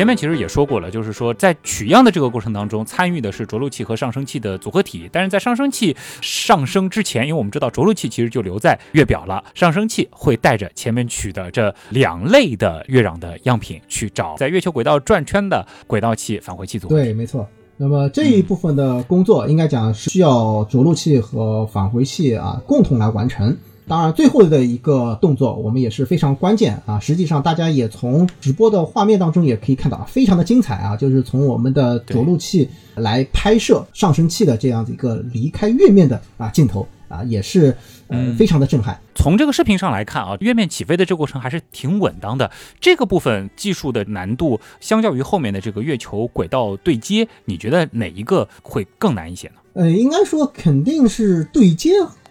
[0.00, 5.06] 前面其实也说过了，就是说在取样的这个过程当中，参与的是着陆器和上升器的组合体。
[5.12, 16.96] 但是在上升器上升之前，因为我们知道着陆器其实就留在月表了，上升器会带着前面取的这两类的月壤的样品去找在月球轨道转圈的轨道器返回器组合。
[16.96, 17.46] 对，没错。
[17.76, 23.54] 那么这一部分的工作，应该讲是需要着陆器和返回器啊共同来完成。
[23.90, 27.00] 当然，最后的一个动作我们也是非常关键啊！
[27.00, 30.96] 实际上，大家也从直播的画面当中也可以看到啊，非常的精彩啊！
[30.96, 37.76] 就是从我们的着陆器来拍摄上升器的这样的一个离开月面的啊镜头啊，也是
[38.06, 38.96] 呃非常的震撼。
[39.16, 42.48] 从这个视频上来看啊，月面起飞的这个过程还是挺稳当的。
[42.80, 49.54] 这个部分技术的难度，相较于后面的这个月球轨道对接，你觉得哪一个会更难一些呢？
[49.72, 51.90] 呃，应该说肯定是对接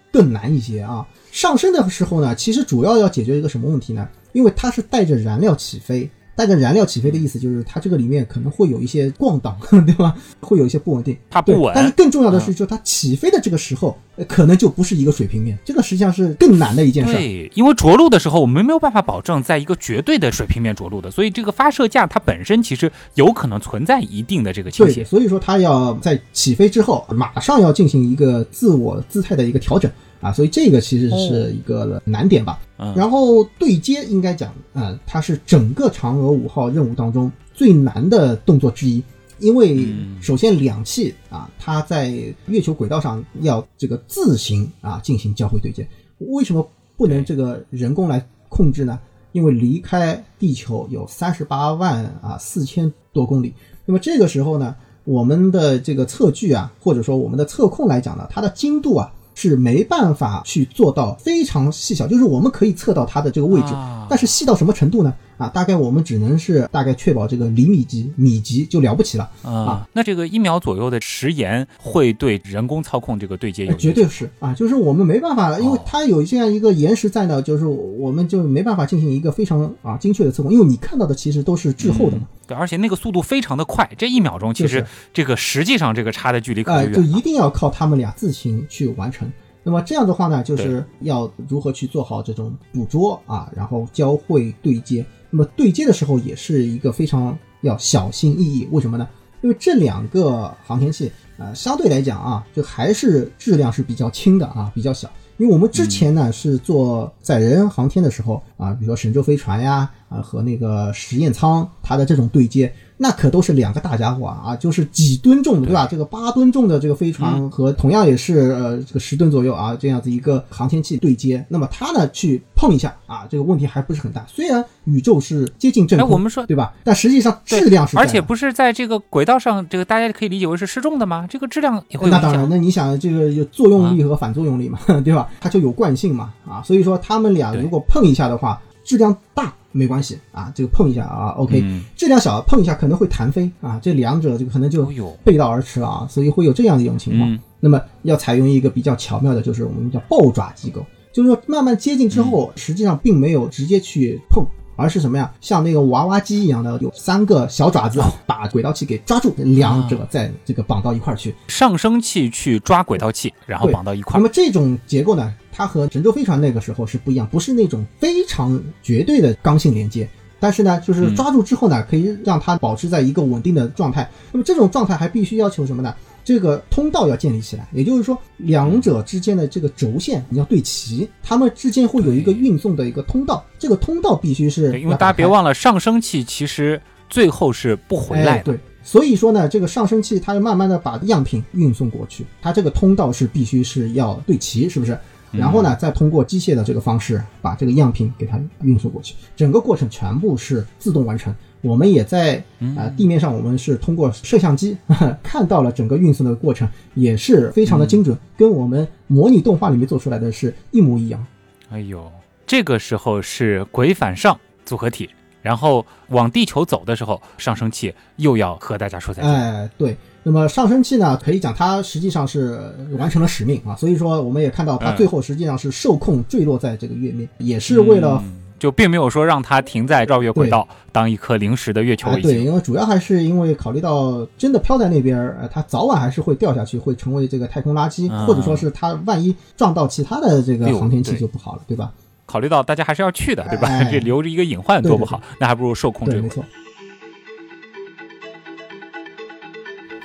[0.10, 1.06] 更难一些啊。
[1.32, 4.08] 上升的时候呢，其实主要要解决一个什么问题呢？
[4.32, 6.10] 因为它是带着燃料起飞。
[6.36, 10.16] 带着燃料起飞的意思就是，它这个里面可能会有一些晃荡， 对吧？
[10.40, 11.74] 会有一些不稳定，它不稳。
[11.76, 17.12] 但是更重要的是，就它起飞的这个时候，可能就不是一个水平面，这个实际上是更难的一件事。
[17.12, 25.04] 对，因为着陆的时候，我们没有办法保证在一个绝对的水平面着陆的，所以这个发射架它本身其实有可能存在一定的这个倾斜。
[25.04, 29.92] 所以说它要在起飞之后，马上要进行一个自我姿态的一个调整。
[30.22, 32.60] 啊，所以这个其实是一个难点吧。
[32.96, 39.04] 然后对接应该讲，啊，它是整个嫦娥五号任务当中最难的动作之一，
[39.40, 39.88] 因为
[40.22, 42.10] 首先两器啊，它在
[42.48, 45.88] 月球轨道上要这个自行啊进行交会对接。
[46.20, 46.66] 为什么
[46.98, 49.00] 不能这个人工来控制呢？
[49.32, 53.54] 因为离开地球有三十八万啊四千多公里，
[53.86, 59.14] 那么这个时候呢，我们的这个测距啊，或者说我们的测控来讲呢，它的精度啊。
[59.34, 63.74] 是没办法去做到非常细小，就是我们可以测到它的这个位置，
[64.10, 65.14] 但是细到什么程度呢？
[65.40, 69.88] 啊，大概我们只能是大概确保这个厘米级、米级就了不起了啊。
[69.94, 82.24] 那这个一秒左右的时延会对人工操控这个对接有绝对是啊，就是我们没办法，因为它有这样一个延时在呢，就是我们就没办法进行一个非常啊精确的测控，因为你看到的其实都是滞后的嘛。
[82.46, 89.32] 对，而且那个速度非常的快，这一秒钟其实这个实际上这个差的距离可远，就一定要靠他们俩自行去完成。
[89.64, 95.06] 那么这样的话呢，就是要如何去做好这种捕捉啊，然后交会对接。
[95.30, 98.68] 那么对接的时候也是一个非常要小心翼翼。
[98.72, 99.08] 为什么呢？
[99.42, 105.10] 因为这两个航天器啊，相对来讲啊，就还是质量是比较轻的啊，比较小。
[105.38, 112.74] 因为我们之前呢是做载人航天的时候啊，比如说神舟飞船呀啊和那个实验舱它的这种对接。
[113.02, 115.88] 那可都是两个大家伙啊，就是几吨重的，对吧？
[115.90, 124.26] 这个八吨重的这个飞船和同样也是呃这个十吨左右啊这样子一个航天器对接，那么它呢去碰一下啊，这个问题还不是很大。
[124.28, 126.74] 虽然宇宙是接近真空，我们说对吧？
[126.84, 131.26] 但实际上质量是，而且不是在这个轨道上，这个大家可以理解为是失重的吗？
[131.30, 135.30] 这个质量也会那当然，那你想这个有作用力和反作用力嘛， 对吧？
[135.40, 139.54] 它就有惯性嘛啊，所以说他们俩如果碰一下的话，质量大。
[139.72, 141.64] 没关系啊，这个碰一下啊，OK，
[141.96, 144.86] 质量小碰一下可能会弹飞啊，这两者这个可能就
[145.24, 147.40] 背道而驰了啊，所以会有这样的一种情况。
[147.60, 150.86] 那么要采用一个比较巧妙的，就是我们叫抱爪机构。
[151.12, 154.46] 就是说慢慢接近之后，实际上并没有直接去碰。
[154.82, 155.30] 而是什么呀？
[155.42, 161.36] 像那个娃娃机一样的，有三个小爪子把轨道器给抓住，两者在这个绑到一块儿去。
[161.50, 164.18] 上升器去抓轨道器，然后绑到一块儿。
[164.18, 170.08] 那么这种结构呢，它和神舟飞船那个时候是不一样，不是那种非常绝对的刚性连接。
[170.40, 174.10] 但是呢，就是抓住之后呢，可以让它保持在一个稳定的状态。
[174.32, 175.94] 那么这种状态还必须要求什么呢？
[176.24, 184.80] 这个通道要建立起来，也就是说，两者之间的这个轴线你要对齐，它们之间会有一个运送的一个通道，这个通道必须是。
[184.80, 188.44] 因为大家别忘了，上升器其实最后是不回来的。
[188.44, 194.98] 对，所以说呢，这个上升器它要慢慢的把样品运送过去，它这个通道是必须是要对齐，是不是？
[195.32, 201.34] 然后呢，再通过机械的这个方式把这个样品给它运送过去，整个过程全部是自动完成。
[201.62, 202.42] 我们也在
[202.78, 204.78] 啊地面上，我们是通过摄像机
[205.22, 211.26] 看到了整个运送的过程，也是非常的精准，跟我们模拟动画里面做出来的是一模一样。
[211.70, 212.10] 哎呦，
[212.48, 215.10] 这个时候是轨反上组合体，
[215.42, 219.32] 然后往地球走的时候，上升器又要和大家说再见。
[219.32, 219.98] 哎，对。
[220.24, 222.60] 那么上升器呢，可以讲它实际上是
[222.98, 228.24] 完成了使命啊，所以说我们也看到它最后实际上是受控坠落在这个月面，也是为了。
[228.60, 232.14] 就并没有说让它停在绕月轨道当一颗临时的月球。
[232.22, 241.90] 对，因为主要还是因为考虑到真的飘在那边，呃，它早晚还是会掉下去，会成为这个太空垃圾，或者说是它万一撞到其他的这个航天器就不好了，对吧？
[242.26, 243.70] 考虑到大家还是要去的，对吧？
[243.90, 246.28] 这 留着一个隐患多不好，那还不如受控坠没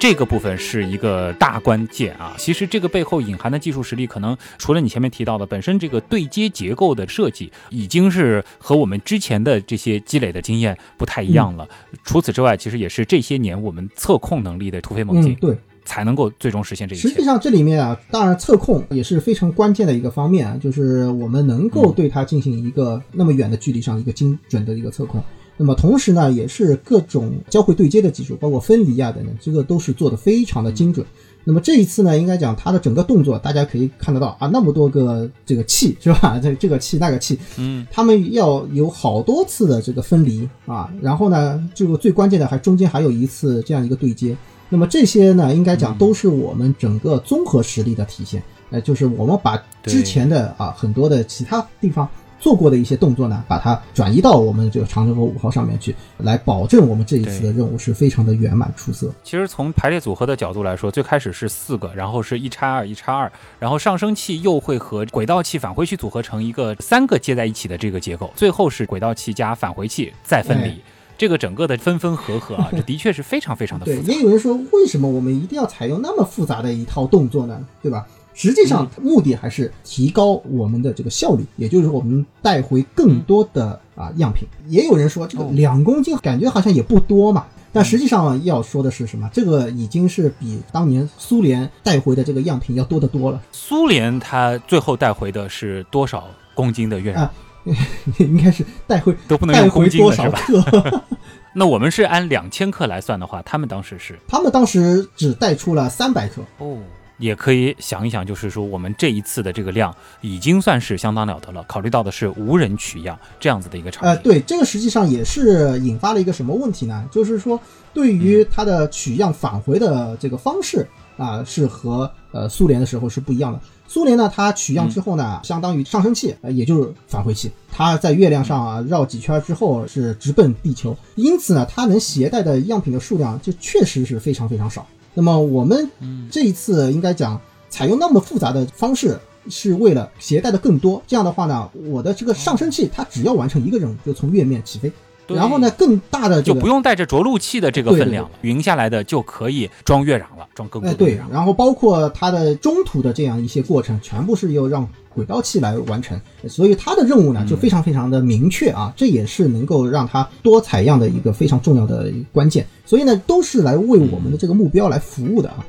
[0.04, 2.34] 这个部分是一个大关键啊！
[2.36, 11.66] 其实这个背后隐含的技术实力，可能除了你前面提到的本身这个对接结构的设计，已经是和我们之前的这些积累的经验不太一样了。
[12.02, 17.08] 除此之外，其实也是这些年我们测控能力的突飞猛进，对，才能够最终实现这一切。
[17.08, 25.24] 实际上，这里面啊，当然测控也是非常关键的一个方面啊，就是我们能够对它进行一个那么远的距离上一个精准的一个测控。
[25.56, 31.06] 那么同时呢，也是各种交会对接的技术，包括分离啊等等，这个都是做的非常的精准。
[31.46, 36.40] 那么这一次呢，应该讲它的整个动作，大家可以看得到啊，那么多个这个气 是吧？
[36.42, 44.36] 这这个气那个气，嗯，他们要有好多次的这个分离啊，然后呢，这个最关键的还中间还有一次这样一个对接。
[44.70, 48.42] 那么这些呢，应该讲都是我们整个综合实力的体现。
[48.70, 52.08] 呃，就是我们把之前的啊很多的其他地方。
[52.44, 59.10] 做过的一些动作呢，把它转移到我们这个长征和五号上面去，来保证我们这一次的任务是非常的圆满出色。
[59.22, 70.78] 其实从排列组合的角度来说，最开始是四个，然后是一叉二一叉二，然后上升器又会和轨道器返回器组合成一个三个接在一起的这个结构，最后是轨道器加返回器再分离，
[71.16, 74.02] 这个整个的分分合合啊，这的确是非常非常的复杂。
[74.02, 77.58] 对，也有人说，为什么我们一定要采用那么复杂的一套动作呢？
[77.80, 78.06] 对吧？
[78.34, 84.46] 实际上，目的还是提高我们的这个效率，也就是说，我们带回更多的啊样品。
[84.66, 89.30] 也有人说，这个两公斤感觉好像也不多嘛，但实际上要说的是什么？
[89.32, 93.40] 这个已经是比当年苏联带回的这个样品要多得多了。
[93.52, 96.24] 苏联它最后带回的是多少
[96.54, 97.28] 公斤的月壤？
[98.18, 101.02] 应该是带回都不能用公斤多少克？
[101.54, 104.18] 那我们是按两千克来算的话，他们当时是？
[104.26, 106.42] 他们当时只带出了三百克。
[106.58, 106.76] 哦。
[107.18, 111.64] 也可以想一想，就是说我们这一次的这个量已经算是相当了得了。
[111.68, 117.08] 考虑到的是无人取样这样子的一个场景，呃，对，这个实际上也是引发了一个什么问题呢？
[117.10, 117.60] 就是说，
[117.92, 120.86] 对于它的取样返回的这个方式
[121.16, 123.60] 啊，是和呃苏联的时候是不一样的。
[123.86, 134.84] 苏联呢，它取样之后呢，相当于上升器，呃，也就是返回器，它在月亮上啊绕几圈之后是直奔地球，因此呢，它能携带的样品的数量就确实是非常非常少。
[135.14, 135.88] 那么我们
[136.30, 137.40] 这一次应该讲
[137.70, 141.02] 采用那么复杂的方式，是为了携带的更多。
[141.06, 144.92] 这样的话呢，我的这个上升器它只要完成一个任务，就从月面起飞。
[145.26, 156.20] 然后呢，更大的就不用带着着陆器的这个分量了，匀下来的就可以装月壤了，装更多的对，然后包括它的中途的这样一些过程，全部是要让轨道器来完成。
[156.48, 162.66] 所以它的任务呢，就非常非常的明确啊，这也是能够让它多采样的一个非常重要的关键。
[162.84, 165.64] 所以呢，都是来为我们的这个目标来服务的啊。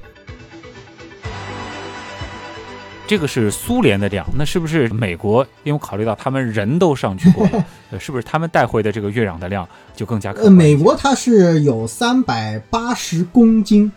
[3.07, 5.45] 这个是苏联的量，那是不是美国？
[5.63, 7.63] 因为考虑到他们人都上去过了，
[7.99, 10.45] 是不是他们带回的这个月壤的量就更加可？
[10.45, 13.91] 呃，美国它是有三百八十公斤。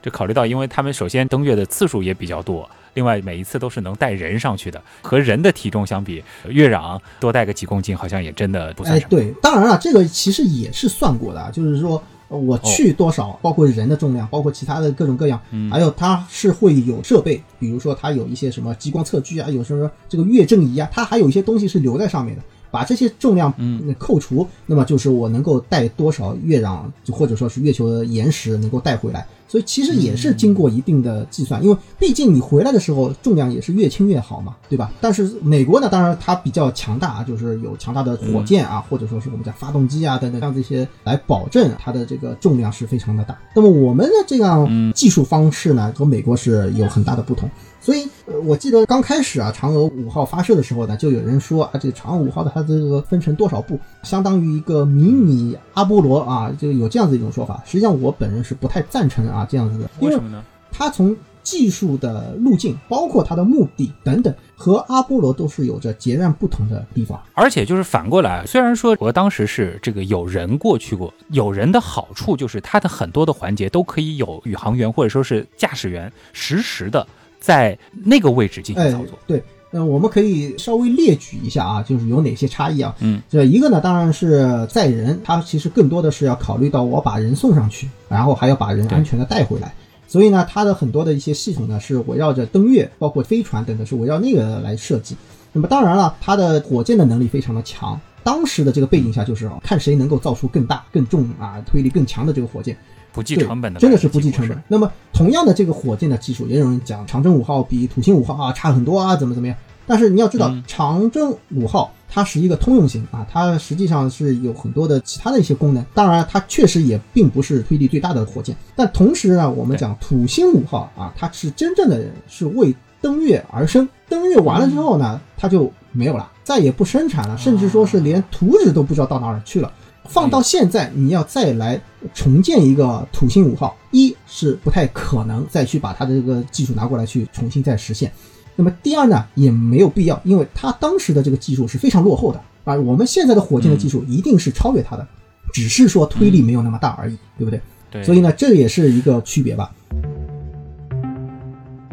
[0.00, 9.10] 这考虑到，因为他们首先登月的次数也比较多，另外每一次都是能带人上去的，和人的体重相比，月壤多带个几公斤好像也真的不算什么。
[9.10, 12.02] 对，当然了，这个其实也是算过的，就是说。
[12.28, 22.42] 呃我去多少，包括人的重量，包括其他的各种各样，嗯还有它是会有设备，比如说它有一些什么激光测距啊，有什么这个月正仪啊，它还有一些东西是留在上面的。
[22.68, 29.24] 把这些重量嗯扣除，那么就是我能够带多少月壤，就或者说是月球的岩石能够带回来。
[29.48, 34.90] 所以其实也是经过一定的计算，因为毕竟你回来的时候重量也是越轻越好嘛，对吧？
[35.00, 43.38] 但是美国呢，当然它比较强大啊，就是有强大的火箭啊，或者说是我们讲发动机啊等等，像这些来保证它的这个重量是非常的大。
[43.54, 47.48] 那么我们的这样技术方式呢，和美国是有很大的不同。
[47.86, 57.62] 所以，呃，我记得刚开始啊，嫦娥五号发射的时候呢，就有人说啊，这个嫦娥五号的它这个分成多少步，相当于一个迷你阿波罗啊，就有这样子一种说法。
[57.64, 60.42] 实际上，我本人是不太赞成啊这样子的，为什么呢？
[60.72, 67.22] 它从技术的路径，包括它的目的等等，和阿波罗都是有着截然不同的地方。
[67.34, 77.06] 而且就是反过来，虽然说我当时是这个有人过去过，有人的好处就是它的很多的环节都可以有宇航员或者说是驾驶员实时的
[77.40, 82.94] 在那个位置进行哎操作。，对，那，我们可以稍微列举一下啊，就是有哪些差异啊？
[83.00, 89.74] 嗯，这一个呢，当然是载人，它其实更多的是要考虑到我把人送上去，然后还要把人安全的带回来。
[90.08, 95.16] 所以呢，它的很多的一些系统呢，是围绕着登月，包括飞船等等，是围绕那个来设计。
[95.52, 98.00] 那么当然了，它的火箭的能力非常的强。
[98.22, 102.76] 当时的这个背景下，就是看谁能够造出更大、更重啊、推力更强的这个火箭。
[103.16, 104.62] 不计成本的，真的是不计成本。。
[104.68, 109.56] 那么同样的这个火箭的技术，也有人讲长征五号比土星五号啊差很多啊，怎么怎么样？
[109.86, 115.82] 但是你要知道嗯，长征五号它是一个通用型啊，它实际上是有很多的其他的一些功能。
[115.94, 118.54] 当然，它确实也并不是推力最大的火箭。
[118.74, 123.88] 但同时呢，我们讲土星五号啊，它是真正的是为登月而生。
[124.08, 129.72] 登月完了之后呢，它就没有了，再也不生产了，甚至说是连图纸都不知道到哪儿去了。
[130.08, 131.80] 放到现在，你要再来
[132.14, 138.10] 重建一个土星五号，一是不太可能再去把它的这个技术拿过来去重新再实现。
[138.54, 142.74] 那么第二呢，也没有必要，因为它当时的这个技术是非常落后的啊。
[142.76, 145.06] 我们现在的火箭的技术一定是超越它的，
[145.52, 147.60] 只是说推力没有那么大而已，对不对？
[147.90, 149.70] 对，所以呢，这也是一个区别吧。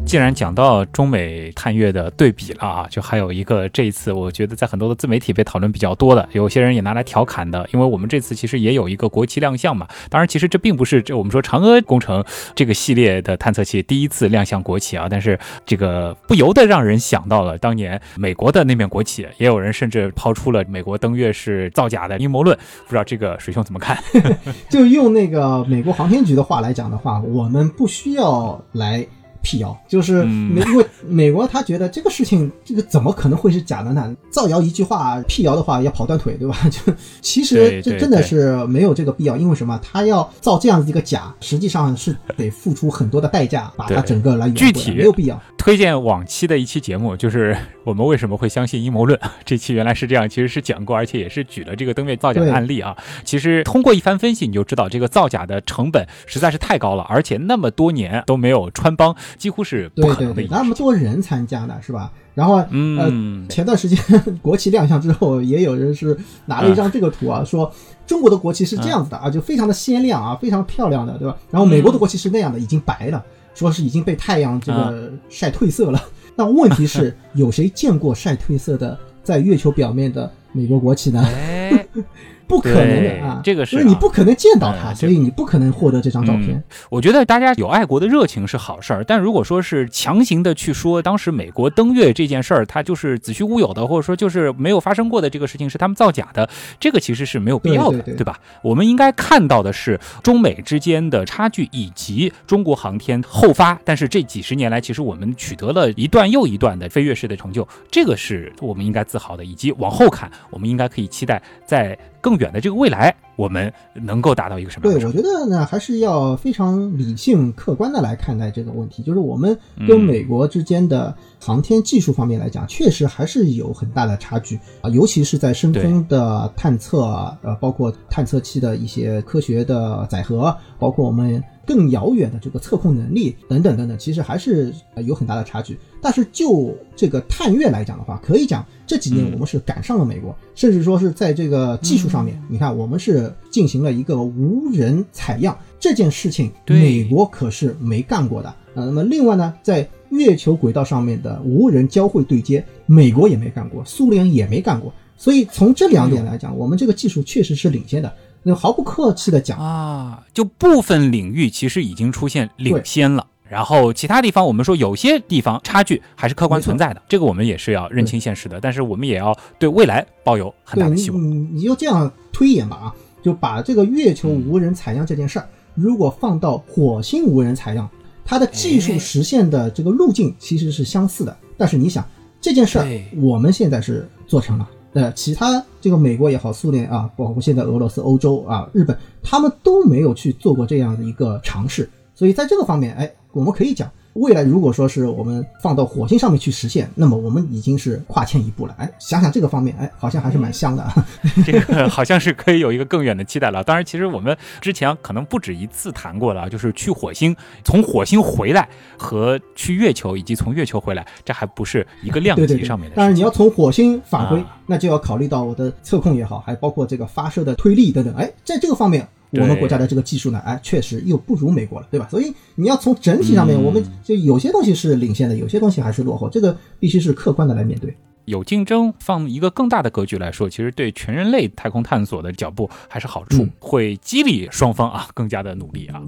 [0.06, 9.88] 既然讲到中美探月的对比了啊，就还有一个这一次，我觉得在很多的自媒体被讨论比较多的，有些人也拿来调侃的，因为我们这次其实也有一个国旗亮相嘛。
[10.08, 12.24] 当然，其实这并不是这我们说嫦娥工程
[12.54, 15.36] 这个系列的探测器第一次亮相国旗啊，但是
[15.66, 23.98] 这个不由得让人想到了当年美国的那面国旗，也有人甚至抛出了美国登月是造假的阴谋论，不知道这个水兄怎么看？
[24.70, 29.04] 就用那个美国航天局的话来讲的话，我们不需要来
[29.44, 34.12] 辟谣，就是嗯美，因为美国他觉得这个事情，这个怎么可能会是假的呢？
[34.30, 36.56] 造谣一句话，辟谣的话要跑断腿，对吧？
[36.68, 39.78] 就其实这真的是没有这个必要，因为什么？
[39.82, 45.40] 他要造这样子一个假，实际上是得付出很多的代价，把它整个来具体没有必要。
[45.58, 49.18] 推荐往期的一期节目，就是我们为什么会相信阴谋论。
[49.44, 52.96] 这期原来是这样，其实是讲过，而且也是举了这个登月造假的案例啊。
[53.24, 60.56] 其实通过一番分析，你就知道这个造假的成本实在是太高了，而且那么多年都没有穿帮，几乎是不对对对可能的。
[60.56, 62.10] 那么多人参加呢，是吧？
[62.34, 63.98] 然后嗯，前段时间
[64.42, 66.16] 国旗亮相之后，也有人是
[66.46, 67.70] 拿了一张这个图啊，说
[68.06, 71.36] 中国的国旗是这样子的啊，就非常的鲜亮啊，非常漂亮的，对吧？
[71.50, 73.24] 然后美国的国旗是那样的，已经白了，
[73.54, 76.02] 说是已经被太阳这个晒褪色了。
[76.34, 81.22] 那问题是， 有谁见过晒褪色的在月球表面的美国国旗呢？
[81.24, 81.53] 哎，
[82.46, 86.62] 不可能的啊，这个是就是你啊不可能见到他，嗯所以你不可能获得这张照片。
[86.90, 96.46] 我觉得大家有爱国的热情是好事儿，但如果说是强行的去说当时美国登月这件事儿，它就是子虚乌有的，或者说就是没有发生过的这个事情是他们造假的，
[96.78, 98.38] 这个其实是没有必要的，对吧？
[98.62, 119.02] 我们应该看到的是中美之间的差距，以及中国航天后发，但是这几十年来，其实我们取得了一段又一段的飞跃式的成就，这个是我们应该自豪的，以及往后看，我们应该可以期待在更远的这个未来，我们能够达到一个什么样对，我觉得呢，还是要非常理性、客观的来看待这个问题。
[119.02, 127.02] 就是我们跟嗯美国之间的航天技术方面来讲，确实还是有很大的差距啊，尤其是在深空的探测，
[127.42, 135.78] 呃，包括探测器的一些科学的载荷，包括我们更遥远的这个测控能力等等等等，其实还是呃有很大的差距。
[136.00, 148.54] 但是就这个探月来讲的话，可以讲这几年嗯我们是赶上了美国，甚至说是在这个技术上面，你看我们是进行了一个无人采样这件事情，对美国可是没干过的。
[148.74, 154.92] 呃，那么另外呢，在月球轨道上面的无人交会对接，美国也没干过，苏联也没干过。
[155.16, 158.12] 所以从这两点来讲，我们这个技术确实是领先的。
[158.46, 163.26] 那毫不客气的讲，啊，就部分领域其实已经出现领先了。
[163.48, 168.60] 然后其他地方，我们说有些地方差距还是客观存在的，这个我们也是要认清现实的。
[168.60, 171.20] 但是我们也要对未来抱有很大的希望。
[171.22, 177.88] 你你就这样推演吧啊，就把这个月球无人采样这件事儿，如果放到火星无人采样，
[178.24, 181.36] 它的技术哎实现的这个路径其实是相似的。
[181.56, 182.04] 但是你想
[182.40, 182.86] 这件事儿，
[183.20, 184.68] 我们现在是做成了。
[184.94, 191.90] 呃，其他这个美国也好，苏联啊，包括现在俄罗斯、欧洲啊、日本，他们都没有去做过这样的一个尝试。
[192.14, 198.74] 所以在这个方面，哎，我们可以讲，未来如果说是我们放到火星上面去实现，那么我们已经是跨前一步了。
[198.78, 201.06] 哎，想想这个方面，哎，好像还是蛮香的啊。
[201.44, 203.62] 这个好像是可以有一个更远的期待了。
[203.64, 207.34] 当然，其实我们之前可能不止一次谈过了，就是去火星、
[207.64, 212.96] 从火星回来和去月球以及从月球回来，这还不是一个量级上面的事情。
[212.96, 218.14] 当然，你要从火星返回，啊那就要考虑到我的测控也好，还包括这个发射的推力等等。
[218.14, 219.06] 哎，在这个方面，
[219.40, 222.06] 我们国家的这个技术呢，哎，确实又不如美国了，对吧？
[222.10, 227.94] 所以你要从整体上面，嗯我们就有些东西是领先的，有些东西还是落后，这个必须是客观的来面对。
[228.26, 236.00] 有竞争，放一个更大的格局来说，其实对全人类太空探索的脚步还是好处，嗯会激励双方啊更加的努力啊。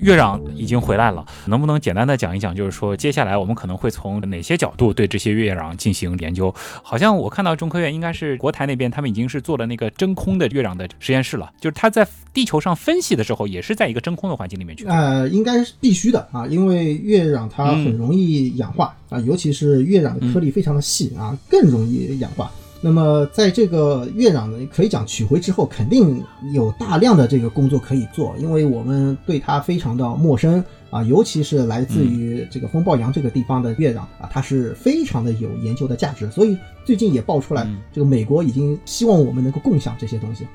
[0.00, 6.54] 月壤已经回来了，能不能简单的讲一讲，就是说接下来我们可能会从哪些角度对这些月壤进行研究？
[6.82, 14.84] 好像我看到中科院应该是国台那边，他们已经是做了那个真空的月壤的实验室了，就是它在地球上分析的时候，也是在一个真空的环境里面去。
[14.86, 22.50] 呃，应该是必须的啊，因为月壤它很容易氧化、啊，尤其是月壤的颗粒非常的细啊，更容易氧化。
[22.86, 26.22] 那么在这个月壤呢，可以讲取回之后，肯定
[26.52, 40.46] 有大量的这个工作可以做，因为我们对它非常的陌生啊，尤其是来自于这个风暴洋这个地方的月壤啊，它是非常的有研究的价值，所以最近也爆出来嗯，这个美国已经希望我们能够共享这些东西。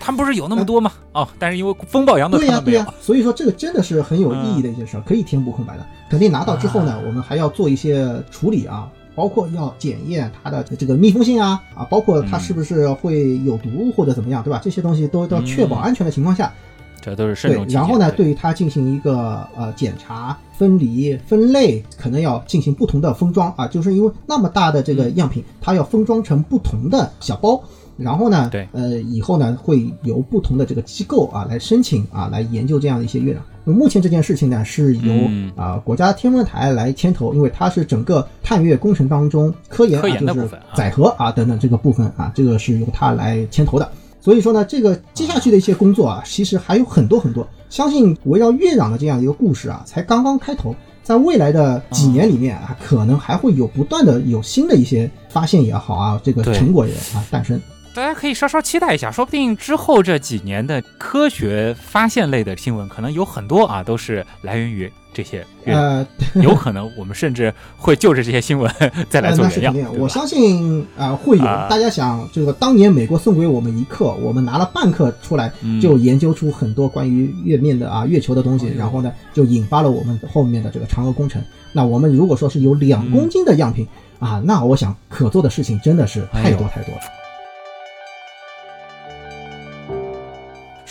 [0.00, 0.90] 他们不是有那么多吗？
[1.12, 2.84] 哦，但是因为风暴洋的对呀、对呀、。
[3.00, 5.86] 所以说这个真的是很有意义的一件事儿，可以填补空白的。
[6.10, 14.60] 肯定拿到之后呢，我们还要做一些处理啊，包括要检验它的这个密封性啊啊，包括它是不是会有毒或者怎么样，对吧？
[14.62, 16.52] 这些东西都都要确保安全的情况下，
[17.00, 17.80] 这都是慎对重，起见。
[17.80, 27.60] 然后呢，对于它进行一个呃检查、分离、分类，可能要进行不同的封装啊，就是因为那么大的这个样品，它要封装成不同的小包。
[27.96, 33.38] 然后呢，对呃，以后呢会由不同的这个机构啊来申请啊来研究这样的一些月壤。
[33.64, 43.90] 那么目前这件事情呢是由嗯啊、国家天文台来牵头，因为它是整个探月工程当中科研科啊就是研的部分啊载荷啊等等这个部分啊，这个是由它来牵头的。
[44.20, 47.46] 所以说呢，这个接下去的一些工作啊，其实还有很多很多。
[47.68, 57.60] 相信围绕月壤的这样一个故事啊，才刚刚开头，在未来的几年里面啊，可能还会有不断的有新的一些发现也好啊，这个成果也啊诞生。
[57.96, 65.78] 大家可以稍稍期待一下，说不定之后这几年的科学发现类的新闻，可能有很多啊，都是来源于这些月壤。
[65.78, 66.06] 呃，
[66.42, 68.70] 有可能我们甚至会就着这些新闻
[69.08, 69.74] 再来呃，做原样。
[69.98, 71.44] 我相信啊、会有。
[71.46, 81.42] 啊大家想，这个当年美国送给我们一克，我们拿了半克出来，嗯就研究出很多关于月面的啊月球的东西，然后呢，就引发了我们后面的这个嫦娥工程。
[81.72, 83.88] 那我们如果说是有两公斤的样品、
[84.18, 87.00] 啊，那我想可做的事情真的是太多太多了。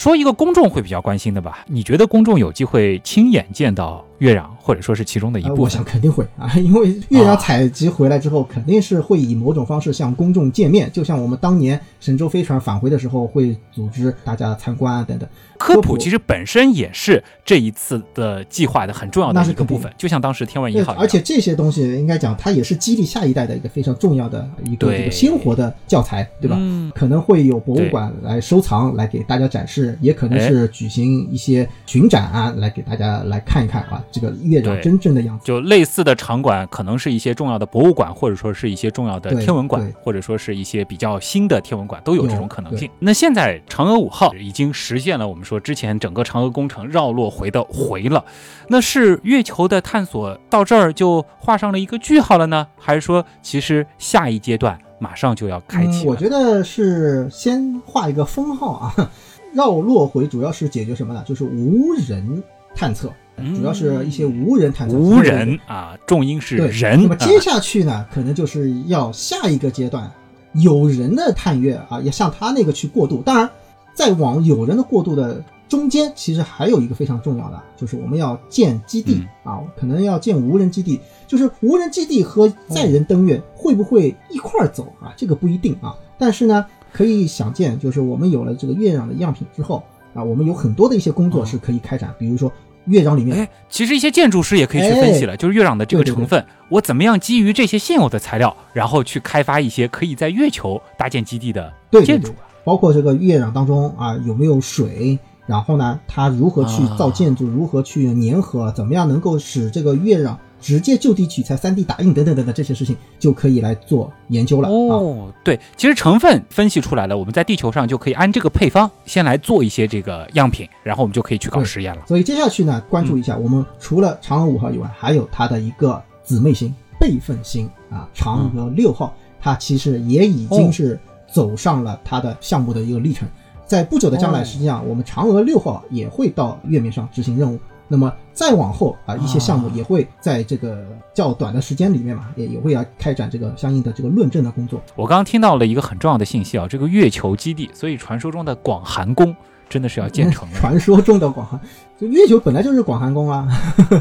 [0.05, 5.83] 说一个公众会比较关心的吧，你觉得公众有机会亲眼见到月壤，或者说是其中的一呃，部分我想？
[5.83, 15.27] 肯定会啊， 因为月壤啊采集回来之后，肯定是会以某种方式向公众见面，就像我们当年神舟飞船返回的时候，会组织大家参观啊等等。
[15.57, 21.03] 科普其实本身也是这一次的计划的很重要的一个部分，就像当时天文一，号一样。
[21.03, 26.57] 而且这些东西应该讲，它也是激励下一代的一个非常重要的一个这个鲜活的教材，对吧？
[26.59, 35.45] 嗯可能会有博物馆来收藏，来给大家展示，也可能哎是举行一些巡展啊，来给大家来看一看啊，这个月壤对真正的样子。
[35.45, 42.89] 就类似的场馆，可能是一些重要的博物馆，或者说是一些重要的天文馆，或者说是一些比较新的天文馆，都有这种可能性。
[42.99, 48.23] 那现在嫦娥五号已经实现了我们说之前整个嫦娥工程绕落回的回了，
[48.67, 59.11] 那是月球的探索到这儿就画上了一个句号了呢，还是说其实下一阶段马上就要开启嗯，我觉得是先画一个封号啊，
[59.53, 61.23] 绕落回主要是解决什么呢？
[61.25, 62.41] 就是无人
[62.75, 63.13] 探测，嗯
[63.55, 64.97] 主要是一些无人探测。
[64.97, 66.93] 无人啊，重音是对，人。
[66.93, 70.09] 啊那么接下去呢，可能就是要下一个阶段，
[70.53, 73.21] 有人的探月啊，要向他那个去过渡。
[73.21, 73.49] 当然，
[73.93, 80.99] 在往有人的过渡的中间，其实还有一个非常重要的，就是我们要建基地、嗯啊，可能要建无人基地。
[81.27, 85.11] 就是无人基地和载人登月会不会一块儿走啊？
[85.17, 85.95] 这个不一定啊。
[86.17, 89.83] 但是呢，可以想见，就是我们有了这个月壤的样品之后
[90.13, 92.49] 啊，我们有很多的一些工作是可以开展，比如说
[92.85, 101.73] 月壤里面，哎，其实一些建筑师也可以去分析了，就是月壤的这个成分，我怎么样基于这些现有的材料，然后去开发一些可以在月球搭建基地的
[102.03, 102.33] 建筑，
[102.63, 105.17] 包括这个月壤当中啊有没有水。
[105.47, 114.69] 然后呢，它如何去造建筑，如何去粘合，怎么样能够使这个月壤直接就地取材、三 D 打印等等等等这些事情，就可以来做研究了。
[114.69, 122.01] 哦，对，其实成分分析出来了，我们在地球上就可以按这个配方先来做一些这个样品，然后我们就可以去搞实验了。
[122.07, 130.99] 所以接下去呢，关注一下，我们除了嫦娥五号以外，还有它的一个姊妹星备份星啊，嫦娥六号，它其实也已经是
[131.31, 133.27] 走上了它的项目的一个历程。
[133.67, 137.59] 在不久的将来，实际上我们嫦娥六号也会到月面上执行任务。
[137.87, 144.81] 那么再往后啊，一些项目也会在这个较短的时间里面嘛，也也会要开展这个相应的这个论证的工作。
[144.95, 149.35] 我刚刚听到了一个很重要的信息啊，这个月球基地，所以传说中的广寒宫。
[149.69, 150.47] 真的是要建成？
[150.53, 151.59] 传说中的广寒，
[151.99, 153.47] 就月球本来就是广寒宫啊。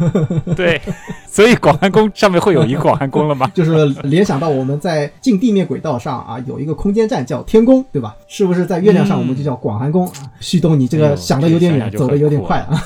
[0.56, 0.80] 对，
[1.26, 3.50] 所以广寒宫上面会有一个广寒宫了吗？
[3.54, 8.14] 就是联想到我们在近地面轨道上啊，有一个空间站叫天宫，对吧？
[8.26, 10.10] 是不是在月亮上我们就叫广寒宫？
[10.40, 12.82] 旭东，你这个想的有点远，走的有点快啊。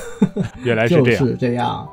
[0.62, 1.20] 原来是这样。
[1.20, 1.88] 就是这样。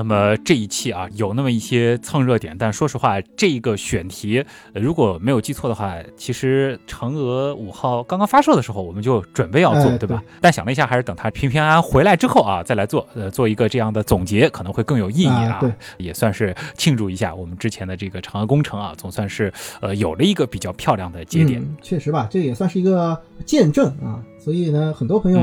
[0.00, 4.42] 那么这一期啊，有那么一些蹭热点，但说实话，这个选题
[4.72, 10.22] 如果没有记错的话，其实嫦娥五号刚刚发射的时候，我们就准备要做，对吧？
[10.40, 15.58] 但想了一下，还是等它平平安安回来之后啊，再来做，呃，做一个这样的总结，可能会更有意义啊。
[15.60, 21.62] 对，也算是庆祝一下我们之前的这个嫦娥工程啊，总算是呃有了一个比较漂亮的节点。
[21.82, 24.16] 确实吧，这也算是一个见证啊。
[24.40, 25.40] 所以呢，很多朋友。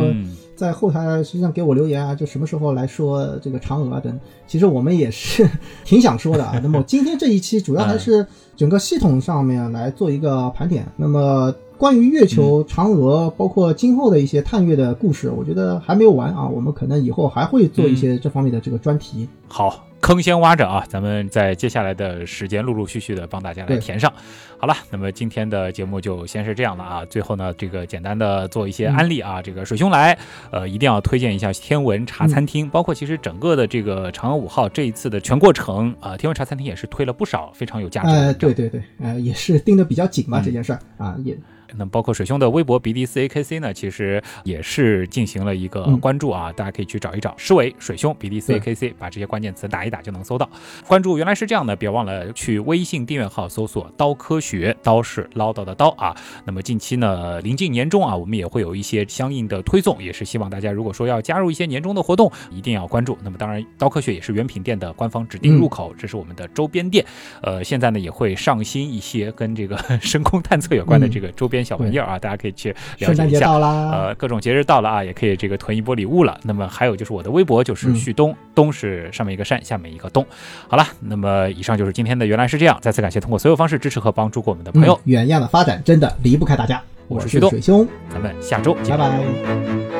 [0.57, 5.47] 在后台实际上给我留言啊，就什么时候来说这个嫦娥啊等，其实我们也是
[5.85, 6.59] 挺想说的啊。
[6.63, 8.25] 那么今天这一期主要还 是
[8.55, 10.83] 整个系统上面来做一个盘点。
[10.95, 16.47] 那么关于月球、嫦娥，包括今后的一些探月的故事，我觉得还没有完啊。
[16.47, 19.29] 我们可能以后还会做一些这方面的这个专题。
[19.47, 19.86] 好。
[19.99, 24.11] 坑先挖着啊，咱们在接下来的时间陆陆续续的帮大家来填上。
[24.59, 27.05] 好了，那么今天的节目就先是这样了啊。
[27.05, 30.17] 最后呢，这个简单的做一些安利啊，这个水兄来，
[30.51, 38.09] 呃，一定要推荐一下天文茶餐厅，包括其实整个的这个嫦娥五号这一次的全过程啊，天文茶餐厅也是推了不少非常有价值。
[38.09, 41.37] 呃，对对对，呃，也是盯得比较紧吧这件事儿啊也。
[41.75, 50.49] 那包括水兄的微博 B D C A K C 呢，其实也是进行了一个关注啊，大家可以去找一找，施伟水兄 B D C A K C，把这些关键词打一打就能搜到。
[50.87, 56.15] 关注原来是这样的，别忘了去微信订阅号搜索“刀科学”，刀是唠叨的刀啊。
[56.45, 63.17] 那么近期呢，临近年终啊，我们也会有一些相应的推送，也是希望大家如果说要加入一些年终的活动，一定要关注。
[63.23, 67.05] 那么当然，刀科学也是原品店的官方指定入口，这是我们的周边店。
[67.41, 71.56] 呃，现在呢也会上新一些跟这个 深空探测有关的这个周边。
[71.63, 73.51] 小玩意儿啊，大家可以去了解一下。
[73.51, 76.39] 呃，各种节日到了啊，也可以这个囤一波礼物了。
[76.43, 80.25] 那么还有就是我的微博，就是旭东，东是上面一个山，下面一个东。
[80.67, 82.77] 好了，那么以上就是今天的原来是这样。
[82.81, 84.99] 再次感谢通过所有方式支持和帮助过我们的朋友。
[85.05, 86.81] 远样的发展真的离不开大家。
[87.07, 89.96] 我是旭东水兄，咱们下周见，拜拜。